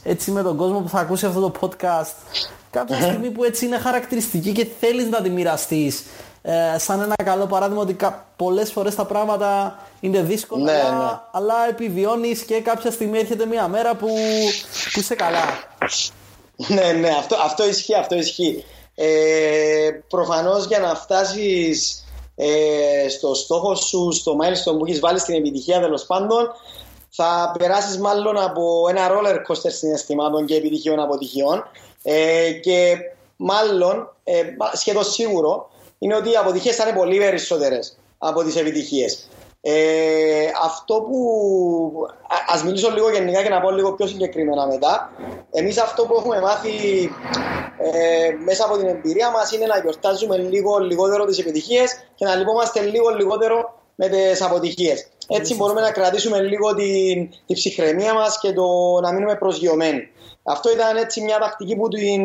έτσι 0.03 0.31
με 0.31 0.41
τον 0.41 0.57
κόσμο 0.57 0.79
που 0.79 0.89
θα 0.89 0.99
ακούσει 0.99 1.25
αυτό 1.25 1.39
το 1.39 1.51
podcast 1.61 2.39
κάποια 2.71 3.01
στιγμή 3.01 3.29
που 3.29 3.43
έτσι 3.43 3.65
είναι 3.65 3.77
χαρακτηριστική 3.77 4.51
και 4.51 4.67
θέλεις 4.79 5.09
να 5.09 5.21
τη 5.21 5.29
μοιραστείς 5.29 6.03
ε, 6.41 6.77
σαν 6.77 7.01
ένα 7.01 7.15
καλό 7.23 7.45
παράδειγμα 7.45 7.81
ότι 7.81 7.93
κα, 7.93 8.25
πολλές 8.35 8.71
φορές 8.71 8.95
τα 8.95 9.05
πράγματα 9.05 9.79
είναι 9.99 10.21
δύσκολα 10.21 10.63
Ναι, 10.63 10.71
αλλά, 10.79 11.05
ναι. 11.05 11.19
αλλά 11.31 11.53
επιβιώνεις 11.69 12.41
και 12.41 12.61
κάποια 12.61 12.91
στιγμή 12.91 13.19
έρχεται 13.19 13.45
μια 13.45 13.67
μέρα 13.67 13.95
που, 13.95 14.07
που 14.93 14.99
είσαι 14.99 15.15
καλά. 15.15 15.43
ναι, 16.55 16.91
ναι, 16.91 17.09
αυτό, 17.09 17.35
αυτό 17.45 17.67
ισχύει, 17.67 17.95
αυτό 17.95 18.15
ισχύει. 18.15 18.65
Ε, 18.95 19.89
προφανώς 20.07 20.65
για 20.65 20.79
να 20.79 20.95
φτάσεις 20.95 22.03
ε, 22.35 23.09
στο 23.09 23.33
στόχο 23.33 23.75
σου, 23.75 24.11
στο 24.11 24.37
milestone 24.41 24.77
που 24.77 24.85
έχεις 24.85 24.99
βάλει 24.99 25.19
στην 25.19 25.35
επιτυχία 25.35 25.79
τέλος 25.79 26.05
πάντων, 26.05 26.51
θα 27.09 27.55
περάσεις 27.57 27.97
μάλλον 27.97 28.37
από 28.37 28.85
ένα 28.89 29.07
roller 29.09 29.35
coaster 29.35 29.71
συναισθημάτων 29.71 30.45
και 30.45 30.55
επιτυχιών 30.55 30.99
αποτυχιών 30.99 31.63
ε, 32.03 32.51
και 32.51 32.97
μάλλον, 33.35 34.15
ε, 34.23 34.41
σχεδόν 34.73 35.03
σίγουρο, 35.03 35.69
είναι 35.99 36.15
ότι 36.15 36.31
οι 36.31 36.35
αποτυχίες 36.35 36.75
θα 36.75 36.87
είναι 36.87 36.97
πολύ 36.97 37.17
περισσότερες 37.17 37.97
από 38.17 38.43
τις 38.43 38.55
επιτυχίες. 38.55 39.27
Ε, 39.65 40.51
αυτό 40.63 41.01
που 41.01 41.17
α, 42.27 42.35
ας 42.47 42.63
μιλήσω 42.63 42.89
λίγο 42.91 43.11
γενικά 43.11 43.43
και 43.43 43.49
να 43.49 43.61
πω 43.61 43.71
λίγο 43.71 43.93
πιο 43.93 44.07
συγκεκριμένα 44.07 44.67
μετά. 44.67 45.11
Εμείς 45.51 45.77
αυτό 45.77 46.05
που 46.05 46.15
έχουμε 46.15 46.41
μάθει 46.41 46.69
ε, 47.77 48.29
μέσα 48.45 48.65
από 48.65 48.77
την 48.77 48.87
εμπειρία 48.87 49.31
μας 49.31 49.51
είναι 49.51 49.65
να 49.65 49.77
γιορτάζουμε 49.77 50.37
λίγο 50.37 50.77
λιγότερο 50.77 51.25
τις 51.25 51.39
επιτυχίες 51.39 52.05
και 52.15 52.25
να 52.25 52.35
λυπόμαστε 52.35 52.81
λίγο 52.81 53.09
λιγότερο 53.09 53.79
με 53.95 54.07
τις 54.07 54.41
αποτυχίες 54.41 55.07
Έτσι 55.27 55.55
μπορούμε 55.55 55.81
να 55.81 55.91
κρατήσουμε 55.91 56.41
λίγο 56.41 56.73
την, 56.75 57.29
την 57.45 57.55
ψυχραιμία 57.55 58.13
μας 58.13 58.39
και 58.39 58.53
το 58.53 58.65
να 59.01 59.13
μείνουμε 59.13 59.35
προσγειωμένοι. 59.35 60.07
Αυτό 60.43 60.71
ήταν 60.71 60.97
έτσι 60.97 61.21
μια 61.21 61.37
τακτική 61.39 61.75
που 61.75 61.87
την, 61.87 62.21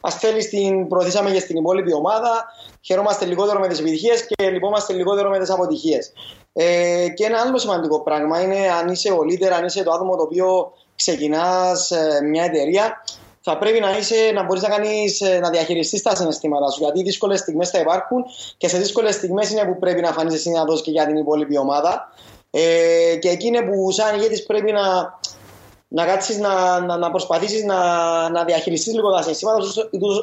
ας 0.00 0.14
θέλεις, 0.14 0.48
την 0.48 0.88
προωθήσαμε 0.88 1.30
και 1.30 1.40
στην 1.40 1.56
υπόλοιπη 1.56 1.94
ομάδα. 1.94 2.44
Χαιρόμαστε 2.80 3.24
λιγότερο 3.24 3.60
με 3.60 3.68
τις 3.68 3.78
επιτυχίες 3.78 4.26
και 4.26 4.50
λυπόμαστε 4.50 4.92
λιγότερο 4.92 5.28
με 5.30 5.38
τις 5.38 5.50
αποτυχίες. 5.50 6.12
Ε, 6.52 7.08
και 7.14 7.24
ένα 7.24 7.40
άλλο 7.40 7.58
σημαντικό 7.58 8.02
πράγμα 8.02 8.40
είναι 8.40 8.56
αν 8.80 8.88
είσαι 8.88 9.12
ο 9.12 9.18
leader, 9.30 9.50
αν 9.58 9.64
είσαι 9.64 9.82
το 9.82 9.90
άτομο 9.92 10.16
το 10.16 10.22
οποίο 10.22 10.72
ξεκινάς 10.96 11.90
ε, 11.90 12.20
μια 12.24 12.44
εταιρεία, 12.44 13.02
θα 13.48 13.58
πρέπει 13.58 13.80
να, 13.80 13.96
είσαι, 13.96 14.30
να 14.34 14.44
μπορείς 14.44 14.62
να, 14.62 14.68
κάνεις, 14.68 15.20
ε, 15.20 15.38
να 15.38 15.50
διαχειριστείς 15.50 16.02
τα 16.02 16.14
συναισθήματα 16.14 16.70
σου. 16.70 16.82
Γιατί 16.82 17.02
δύσκολες 17.02 17.40
στιγμές 17.40 17.70
θα 17.70 17.78
υπάρχουν 17.78 18.24
και 18.56 18.68
σε 18.68 18.78
δύσκολες 18.78 19.14
στιγμές 19.14 19.50
είναι 19.50 19.64
που 19.64 19.78
πρέπει 19.78 20.00
να 20.00 20.12
φανείς 20.12 20.34
εσύ 20.34 20.50
και 20.82 20.90
για 20.90 21.06
την 21.06 21.16
υπόλοιπη 21.16 21.58
ομάδα. 21.58 22.12
Ε, 22.50 23.16
και 23.20 23.28
εκεί 23.28 23.46
είναι 23.46 23.62
που 23.62 23.90
σαν 23.90 24.14
ηγέτης 24.14 24.46
πρέπει 24.46 24.72
να, 24.72 25.18
να 25.88 26.04
κάτσεις 26.04 26.38
να, 26.38 26.80
να, 26.80 26.96
να 26.96 27.10
προσπαθήσεις 27.10 27.64
να, 27.64 27.78
να 28.28 28.44
διαχειριστείς 28.44 28.94
λίγο 28.94 29.12
τα 29.12 29.22
συναισθήματα 29.22 29.58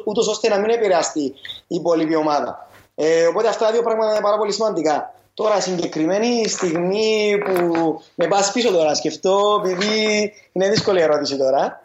ούτως 0.06 0.28
ώστε 0.28 0.50
να 0.50 0.58
μην 0.60 0.70
επηρεαστεί 0.70 1.24
η 1.68 1.76
υπόλοιπη 1.76 2.16
ομάδα. 2.16 2.68
Ε, 2.96 3.26
οπότε 3.26 3.48
αυτά 3.48 3.66
τα 3.66 3.72
δύο 3.72 3.82
πράγματα 3.82 4.12
είναι 4.12 4.22
πάρα 4.22 4.38
πολύ 4.38 4.52
σημαντικά. 4.52 5.14
Τώρα, 5.34 5.62
συγκεκριμένη 5.62 6.48
στιγμή 6.48 7.38
που 7.46 8.02
με 8.16 8.28
πας 8.28 8.52
πίσω 8.52 8.72
τώρα 8.72 8.90
να 8.90 8.94
σκεφτώ, 8.94 9.62
επειδή 9.66 10.34
είναι 10.52 10.70
δύσκολη 10.70 11.02
ερώτηση 11.02 11.38
τώρα. 11.38 11.82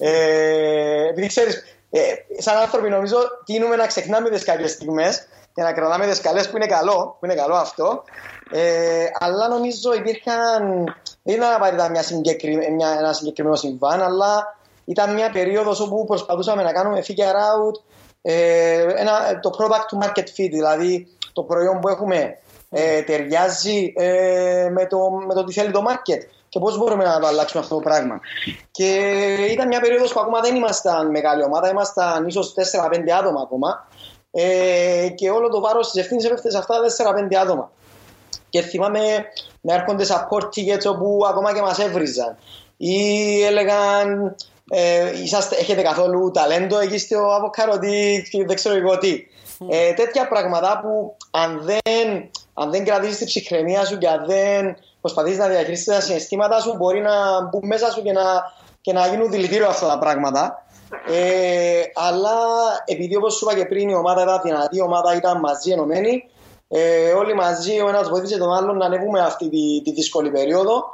Ε, 0.00 1.08
επειδή 1.08 1.26
ξέρεις, 1.26 1.62
ε, 1.90 2.00
σαν 2.38 2.56
άνθρωποι 2.56 2.88
νομίζω 2.88 3.16
τίνουμε 3.44 3.76
να 3.76 3.86
ξεχνάμε 3.86 4.30
τις 4.30 4.44
κάποιες 4.44 4.70
στιγμές 4.70 5.26
και 5.54 5.62
να 5.62 5.72
κρατάμε 5.72 6.06
τις 6.06 6.20
καλές 6.20 6.50
που 6.50 6.56
είναι 6.56 6.66
καλό, 6.66 7.16
που 7.18 7.24
είναι 7.24 7.34
καλό 7.34 7.54
αυτό. 7.54 8.04
Ε, 8.50 9.06
αλλά 9.18 9.48
νομίζω 9.48 9.94
υπήρχαν, 9.94 10.84
δεν 11.22 11.36
ήταν 11.36 11.52
απαραίτητα 11.52 11.90
μια 11.90 12.02
συγκεκρι, 12.02 12.72
μια, 12.74 12.96
ένα 12.98 13.12
συγκεκριμένο 13.12 13.56
συμβάν, 13.56 14.02
αλλά 14.02 14.58
ήταν 14.84 15.14
μια 15.14 15.30
περίοδος 15.30 15.80
όπου 15.80 16.04
προσπαθούσαμε 16.04 16.62
να 16.62 16.72
κάνουμε 16.72 17.02
figure 17.06 17.36
out 17.50 17.82
ε, 18.22 18.82
ένα, 18.96 19.40
το 19.40 19.50
product 19.58 19.96
to 19.96 20.06
market 20.06 20.26
fit, 20.36 20.50
δηλαδή 20.50 21.06
το 21.32 21.42
προϊόν 21.42 21.80
που 21.80 21.88
έχουμε 21.88 22.38
ε, 22.70 23.02
ταιριάζει 23.02 23.92
ε, 23.96 24.68
με, 24.72 24.86
το, 24.86 24.98
με 25.26 25.34
το 25.34 25.44
τι 25.44 25.52
θέλει 25.52 25.70
το 25.70 25.82
market 25.88 26.20
και 26.50 26.58
πώς 26.58 26.78
μπορούμε 26.78 27.04
να 27.04 27.20
το 27.20 27.26
αλλάξουμε 27.26 27.62
αυτό 27.62 27.74
το 27.74 27.80
πράγμα. 27.80 28.20
Και 28.70 28.88
ήταν 29.50 29.66
μια 29.66 29.80
περίοδος 29.80 30.12
που 30.12 30.20
ακόμα 30.20 30.40
δεν 30.40 30.56
ήμασταν 30.56 31.10
μεγάλη 31.10 31.42
ομάδα, 31.42 31.70
ήμασταν 31.70 32.26
ίσως 32.26 32.54
4-5 32.92 33.10
άτομα 33.18 33.40
ακόμα 33.40 33.88
ε, 34.30 35.08
και 35.14 35.30
όλο 35.30 35.48
το 35.48 35.60
βάρος 35.60 35.90
της 35.90 36.00
ευθύνης 36.00 36.24
έπεφτε 36.24 36.50
σε 36.50 36.58
αυτά 36.58 36.74
τα 36.74 37.14
4-5 37.30 37.34
άτομα. 37.34 37.70
Και 38.48 38.60
θυμάμαι 38.60 39.00
να 39.60 39.74
έρχονται 39.74 40.04
support 40.08 40.44
tickets 40.44 40.92
όπου 40.94 41.20
ακόμα 41.28 41.54
και 41.54 41.60
μας 41.60 41.78
έβριζαν 41.78 42.36
ή 42.76 43.42
έλεγαν 43.44 44.36
ε, 44.70 45.22
είσαστε, 45.22 45.56
έχετε 45.56 45.82
καθόλου 45.82 46.30
ταλέντο 46.30 46.78
εκεί 46.78 46.98
στο 46.98 47.18
αβοκαρωτή 47.18 48.28
δεν 48.46 48.56
ξέρω 48.56 48.74
εγώ 48.76 48.98
τι. 48.98 49.26
Ε, 49.68 49.92
τέτοια 49.92 50.28
πράγματα 50.28 50.80
που 50.82 51.16
αν 51.30 51.60
δεν, 51.62 52.30
αν 52.54 52.70
δεν 52.70 52.84
κρατήσεις 52.84 53.16
την 53.16 53.26
ψυχραιμία 53.26 53.84
σου 53.84 53.98
και 53.98 54.08
αν 54.08 54.24
δεν 54.26 54.76
προσπαθείς 55.00 55.38
να 55.38 55.48
διαχειριστείς 55.48 55.94
τα 55.94 56.00
συναισθήματα 56.00 56.60
σου 56.60 56.76
μπορεί 56.76 57.00
να 57.00 57.44
μπουν 57.48 57.66
μέσα 57.66 57.90
σου 57.90 58.02
και 58.02 58.12
να, 58.12 58.22
και 58.80 58.92
να 58.92 59.06
γίνουν 59.06 59.30
δηλητήριο 59.30 59.68
αυτά 59.68 59.88
τα 59.88 59.98
πράγματα. 59.98 60.64
Ε, 61.10 61.82
αλλά 61.94 62.36
επειδή 62.84 63.16
όπως 63.16 63.34
σου 63.34 63.44
είπα 63.44 63.58
και 63.58 63.66
πριν 63.66 63.88
η 63.88 63.94
ομάδα 63.94 64.22
ήταν 64.22 64.40
δυνατή, 64.44 64.76
η 64.76 64.80
ομάδα 64.80 65.14
ήταν 65.16 65.38
μαζί 65.38 65.70
ενωμένη 65.70 66.30
ε, 66.72 67.12
όλοι 67.12 67.34
μαζί 67.34 67.80
ο 67.80 67.88
ένας 67.88 68.08
βοήθησε 68.08 68.38
τον 68.38 68.52
άλλον 68.52 68.76
να 68.76 68.84
ανέβουμε 68.84 69.20
αυτή 69.20 69.48
τη, 69.48 69.82
τη 69.82 69.92
δύσκολη 69.92 70.30
περίοδο 70.30 70.84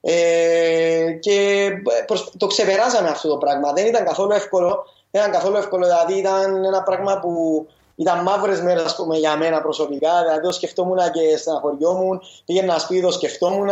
ε, 0.00 1.12
και 1.20 1.68
προς, 2.06 2.32
το 2.36 2.46
ξεπεράσαμε 2.46 3.08
αυτό 3.08 3.28
το 3.28 3.36
πράγμα. 3.36 3.72
Δεν 3.72 3.86
ήταν 3.86 4.04
καθόλου 4.04 4.32
εύκολο. 4.32 4.84
Δεν 5.10 5.20
ήταν 5.20 5.32
καθόλου 5.32 5.56
εύκολο, 5.56 5.84
δηλαδή 5.84 6.18
ήταν 6.18 6.64
ένα 6.64 6.82
πράγμα 6.82 7.18
που 7.18 7.66
ήταν 8.00 8.22
μαύρες 8.22 8.60
μέρες 8.60 8.96
για 9.12 9.36
μένα 9.36 9.62
προσωπικά. 9.62 10.22
Δηλαδή 10.22 10.40
το 10.40 10.52
σκεφτόμουν 10.52 10.98
και 11.12 11.36
στεναχωριόμουν. 11.36 12.20
Πήγαινα 12.44 12.78
σπίτι, 12.78 13.02
το 13.02 13.10
σκεφτόμουν. 13.10 13.68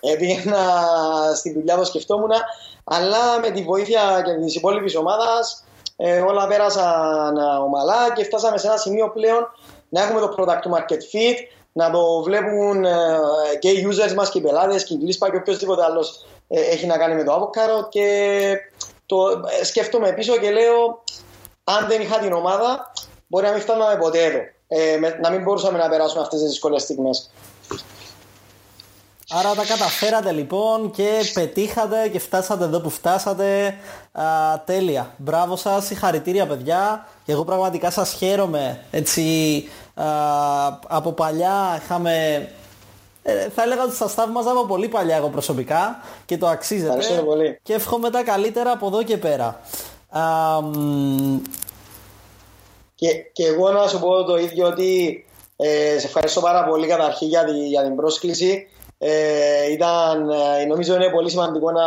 Ε, 0.00 0.14
πήγαινα 0.18 0.58
στη 1.34 1.52
δουλειά, 1.52 1.76
το 1.76 1.84
σκεφτόμουν. 1.84 2.30
Αλλά 2.84 3.38
με 3.40 3.50
τη 3.50 3.62
βοήθεια 3.62 4.22
και 4.24 4.32
της 4.32 4.54
υπόλοιπης 4.54 4.96
ομάδας 4.96 5.64
ε, 5.96 6.20
όλα 6.20 6.46
πέρασαν 6.46 7.36
ομαλά 7.64 8.12
και 8.14 8.24
φτάσαμε 8.24 8.58
σε 8.58 8.66
ένα 8.66 8.76
σημείο 8.76 9.10
πλέον 9.10 9.48
να 9.88 10.02
έχουμε 10.02 10.20
το 10.20 10.34
product 10.38 10.72
market 10.74 11.00
fit, 11.12 11.36
να 11.72 11.90
το 11.90 12.22
βλέπουν 12.22 12.84
ε, 12.84 13.18
και 13.58 13.68
οι 13.68 13.88
users 13.90 14.14
μας 14.14 14.30
και 14.30 14.38
οι 14.38 14.40
πελάτες 14.40 14.84
και 14.84 14.94
η 14.94 14.98
Glispa 15.02 15.30
και 15.30 15.36
οποιοδήποτε 15.36 15.84
άλλος 15.84 16.26
ε, 16.48 16.60
έχει 16.60 16.86
να 16.86 16.98
κάνει 16.98 17.14
με 17.14 17.24
το 17.24 17.34
Avocado 17.34 17.88
και 17.88 18.56
το 19.06 19.16
ε, 19.60 19.64
σκέφτομαι 19.64 20.12
πίσω 20.12 20.36
και 20.36 20.50
λέω 20.50 21.02
αν 21.64 21.86
δεν 21.88 22.00
είχα 22.00 22.18
την 22.18 22.32
ομάδα 22.32 22.92
μπορεί 23.34 23.46
να 23.46 23.52
μην 23.52 23.60
φτάναμε 23.60 23.96
ποτέ 23.96 24.24
εδώ. 24.24 24.38
Ε, 24.68 24.98
να 25.22 25.30
μην 25.30 25.42
μπορούσαμε 25.42 25.78
να 25.78 25.88
περάσουμε 25.88 26.22
αυτές 26.22 26.40
τις 26.40 26.48
δύσκολες 26.48 26.82
στιγμές. 26.82 27.30
Άρα 29.30 29.54
τα 29.54 29.64
καταφέρατε 29.64 30.32
λοιπόν 30.32 30.90
και 30.90 31.10
πετύχατε 31.34 32.08
και 32.08 32.18
φτάσατε 32.18 32.64
εδώ 32.64 32.80
που 32.80 32.90
φτάσατε. 32.90 33.76
Α, 34.12 34.24
τέλεια. 34.64 35.14
Μπράβο 35.16 35.56
σας, 35.56 35.84
συγχαρητήρια 35.84 36.46
παιδιά. 36.46 37.06
Και 37.24 37.32
εγώ 37.32 37.44
πραγματικά 37.44 37.90
σας 37.90 38.12
χαίρομαι. 38.12 38.84
Έτσι, 38.90 39.22
α, 39.94 40.04
από 40.88 41.12
παλιά 41.12 41.80
είχαμε... 41.84 42.48
Ε, 43.22 43.48
θα 43.54 43.62
έλεγα 43.62 43.82
ότι 43.82 43.94
σας 43.94 44.14
θαύμαζα 44.14 44.50
από 44.50 44.64
πολύ 44.66 44.88
παλιά 44.88 45.16
εγώ 45.16 45.28
προσωπικά 45.28 46.00
και 46.24 46.38
το 46.38 46.46
αξίζετε. 46.46 47.22
πολύ. 47.24 47.60
Και 47.62 47.74
εύχομαι 47.74 48.10
τα 48.10 48.22
καλύτερα 48.22 48.70
από 48.70 48.86
εδώ 48.86 49.02
και 49.02 49.16
πέρα. 49.16 49.60
Α, 50.08 50.22
και, 53.04 53.30
και 53.32 53.46
εγώ 53.46 53.70
να 53.70 53.88
σου 53.88 54.00
πω 54.00 54.24
το 54.24 54.36
ίδιο 54.36 54.66
ότι 54.66 55.24
ε, 55.56 55.98
σε 55.98 56.06
ευχαριστώ 56.06 56.40
πάρα 56.40 56.64
πολύ 56.64 56.86
καταρχήν 56.86 57.28
για, 57.28 57.44
για 57.66 57.82
την 57.82 57.96
πρόσκληση. 57.96 58.68
Ε, 58.98 59.70
ήταν, 59.72 60.30
ε, 60.30 60.64
νομίζω 60.64 60.94
είναι 60.94 61.10
πολύ 61.10 61.30
σημαντικό 61.30 61.70
να, 61.70 61.86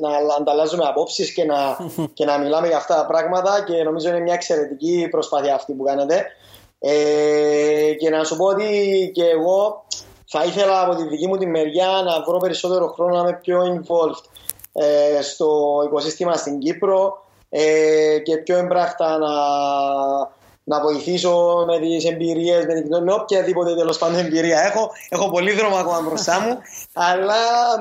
να 0.00 0.34
ανταλλάζουμε 0.38 0.84
απόψεις 0.84 1.32
και 1.32 1.44
να, 1.44 1.56
και 2.16 2.24
να 2.24 2.38
μιλάμε 2.38 2.66
για 2.66 2.76
αυτά 2.76 2.94
τα 2.94 3.06
πράγματα 3.06 3.64
και 3.66 3.82
νομίζω 3.82 4.08
είναι 4.08 4.20
μια 4.20 4.34
εξαιρετική 4.34 5.08
προσπάθεια 5.10 5.54
αυτή 5.54 5.72
που 5.72 5.84
κάνετε. 5.84 6.26
Ε, 6.78 7.94
και 7.98 8.10
να 8.10 8.24
σου 8.24 8.36
πω 8.36 8.44
ότι 8.44 9.10
και 9.14 9.24
εγώ 9.24 9.84
θα 10.26 10.44
ήθελα 10.44 10.82
από 10.82 10.94
τη 10.94 11.08
δική 11.08 11.26
μου 11.26 11.36
τη 11.36 11.46
μεριά 11.46 12.02
να 12.04 12.22
βρω 12.22 12.38
περισσότερο 12.38 12.86
χρόνο 12.86 13.14
να 13.14 13.20
είμαι 13.20 13.38
πιο 13.42 13.62
involved 13.62 14.24
ε, 14.72 15.22
στο 15.22 15.80
οικοσύστημα 15.84 16.36
στην 16.36 16.58
Κύπρο 16.58 17.24
ε, 17.48 18.18
και 18.18 18.36
πιο 18.36 18.56
εμπράχτα 18.56 19.18
να, 19.18 19.28
να 20.68 20.80
βοηθήσω 20.80 21.64
με 21.66 21.78
τις 21.78 22.04
εμπειρίες, 22.04 22.66
με, 22.66 22.80
την, 22.80 23.02
με 23.02 23.12
οποιαδήποτε 23.12 23.74
τέλος 23.74 23.98
πάντων 23.98 24.18
εμπειρία 24.18 24.60
έχω. 24.60 24.90
Έχω 25.08 25.30
πολύ 25.30 25.52
δρόμο 25.52 25.76
ακόμα 25.76 26.00
μπροστά 26.00 26.40
μου, 26.40 26.58
αλλά 26.92 27.34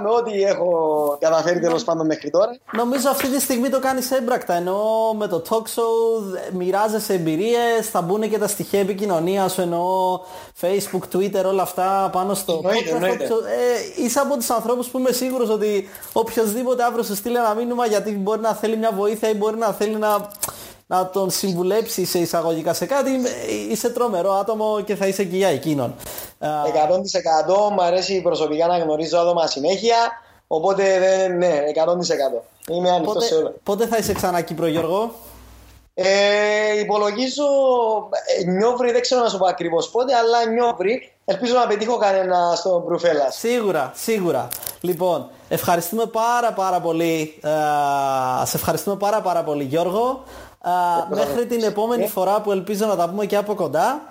με 0.04 0.10
ό,τι 0.10 0.42
έχω 0.42 0.72
καταφέρει 1.20 1.60
τέλος 1.60 1.84
πάντων 1.84 2.06
μέχρι 2.06 2.30
τώρα. 2.30 2.58
Νομίζω 2.72 3.10
αυτή 3.10 3.28
τη 3.28 3.40
στιγμή 3.40 3.70
το 3.70 3.80
κάνεις 3.80 4.12
έμπρακτα. 4.12 4.54
Ενώ 4.54 4.80
με 5.18 5.28
το 5.28 5.42
talk 5.50 5.64
show 5.64 6.40
μοιράζεσαι 6.54 7.14
εμπειρίες, 7.14 7.90
θα 7.92 8.02
μπουν 8.02 8.30
και 8.30 8.38
τα 8.38 8.48
στοιχεία 8.48 8.80
επικοινωνία 8.80 9.48
σου, 9.48 9.62
εννοώ 9.62 10.20
Facebook, 10.62 11.16
Twitter, 11.16 11.44
όλα 11.46 11.62
αυτά 11.62 12.10
πάνω 12.12 12.34
στο 12.34 12.62
εννοείται, 12.94 13.24
Ε, 13.26 14.04
είσαι 14.04 14.20
από 14.20 14.36
τους 14.36 14.50
ανθρώπους 14.50 14.88
που 14.88 15.00
είμαι 15.00 15.12
σίγουρος 15.12 15.50
ότι 15.50 15.90
οποιοδήποτε 16.14 16.84
αύριο 16.84 17.04
σου 17.04 17.16
στείλει 17.16 17.38
ένα 17.38 17.54
μήνυμα 17.54 17.86
γιατί 17.86 18.12
μπορεί 18.12 18.42
να 18.42 18.54
θέλει 18.54 18.78
μια 18.78 18.92
βοήθεια 18.96 19.30
ή 19.30 19.34
μπορεί 19.34 19.58
να 19.58 19.72
θέλει 19.72 19.96
να 19.96 20.28
να 20.88 21.10
τον 21.10 21.30
συμβουλέψει 21.30 22.06
σε 22.06 22.20
εισαγωγικά 22.20 22.74
σε 22.74 22.86
κάτι, 22.86 23.12
είσαι 23.70 23.90
τρομερό 23.90 24.32
άτομο 24.32 24.82
και 24.86 24.96
θα 24.96 25.08
είσαι 25.08 25.22
εκεί 25.22 25.38
για 25.38 25.48
εκείνον. 25.48 25.96
100% 26.40 27.72
μου 27.72 27.82
αρέσει 27.82 28.22
προσωπικά 28.22 28.68
να 28.68 28.78
γνωρίζω 28.78 29.18
άτομα 29.18 29.48
συνέχεια, 29.48 29.98
οπότε 30.48 30.84
ναι, 31.28 31.64
100%. 31.76 32.42
Είμαι 32.68 32.90
ανοιχτός 32.90 33.26
σε 33.26 33.36
όλα. 33.36 33.54
Πότε 33.64 33.88
θα 33.88 33.98
είσαι 33.98 34.14
ξανά 34.14 34.42
Κύπρο, 34.42 34.68
Γιώργο; 34.68 35.12
Ε, 35.94 36.80
υπολογίζω 36.80 37.46
ε, 38.40 38.50
νιόβρι, 38.50 38.92
δεν 38.92 39.02
ξέρω 39.02 39.22
να 39.22 39.30
σου 39.30 39.38
πω 39.38 39.46
ακριβώς 39.46 39.90
πότε, 39.90 40.16
αλλά 40.16 40.46
νιόβρι. 40.54 41.12
Ελπίζω 41.26 41.54
να 41.54 41.68
πετύχω 41.68 41.98
κανένα 41.98 42.54
στον 42.56 42.82
Μπρουφέλα. 42.82 43.32
Σίγουρα, 43.32 43.92
σίγουρα. 43.96 44.48
Λοιπόν, 44.82 45.30
ευχαριστούμε 45.50 46.06
πάρα 46.06 46.54
πάρα 46.54 46.80
πολύ. 46.80 47.40
Ε, 47.44 47.50
σε 48.46 48.58
ευχαριστούμε 48.58 48.96
πάρα 48.96 49.22
πάρα 49.22 49.44
πολύ 49.44 49.64
Γιώργο 49.64 50.24
μέχρι 51.10 51.46
την 51.46 51.64
επόμενη 51.64 52.08
φορά 52.08 52.42
που 52.42 52.52
ελπίζω 52.52 52.86
να 52.86 52.96
τα 52.96 53.10
πούμε 53.10 53.26
και 53.26 53.36
από 53.36 53.56
κοντά. 53.56 54.02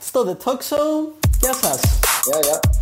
στο 0.00 0.24
The 0.26 0.48
Talk 0.48 0.56
Show. 0.56 1.12
Γεια 1.40 1.52
σας. 1.52 1.80
Γεια, 2.24 2.38
γεια. 2.42 2.81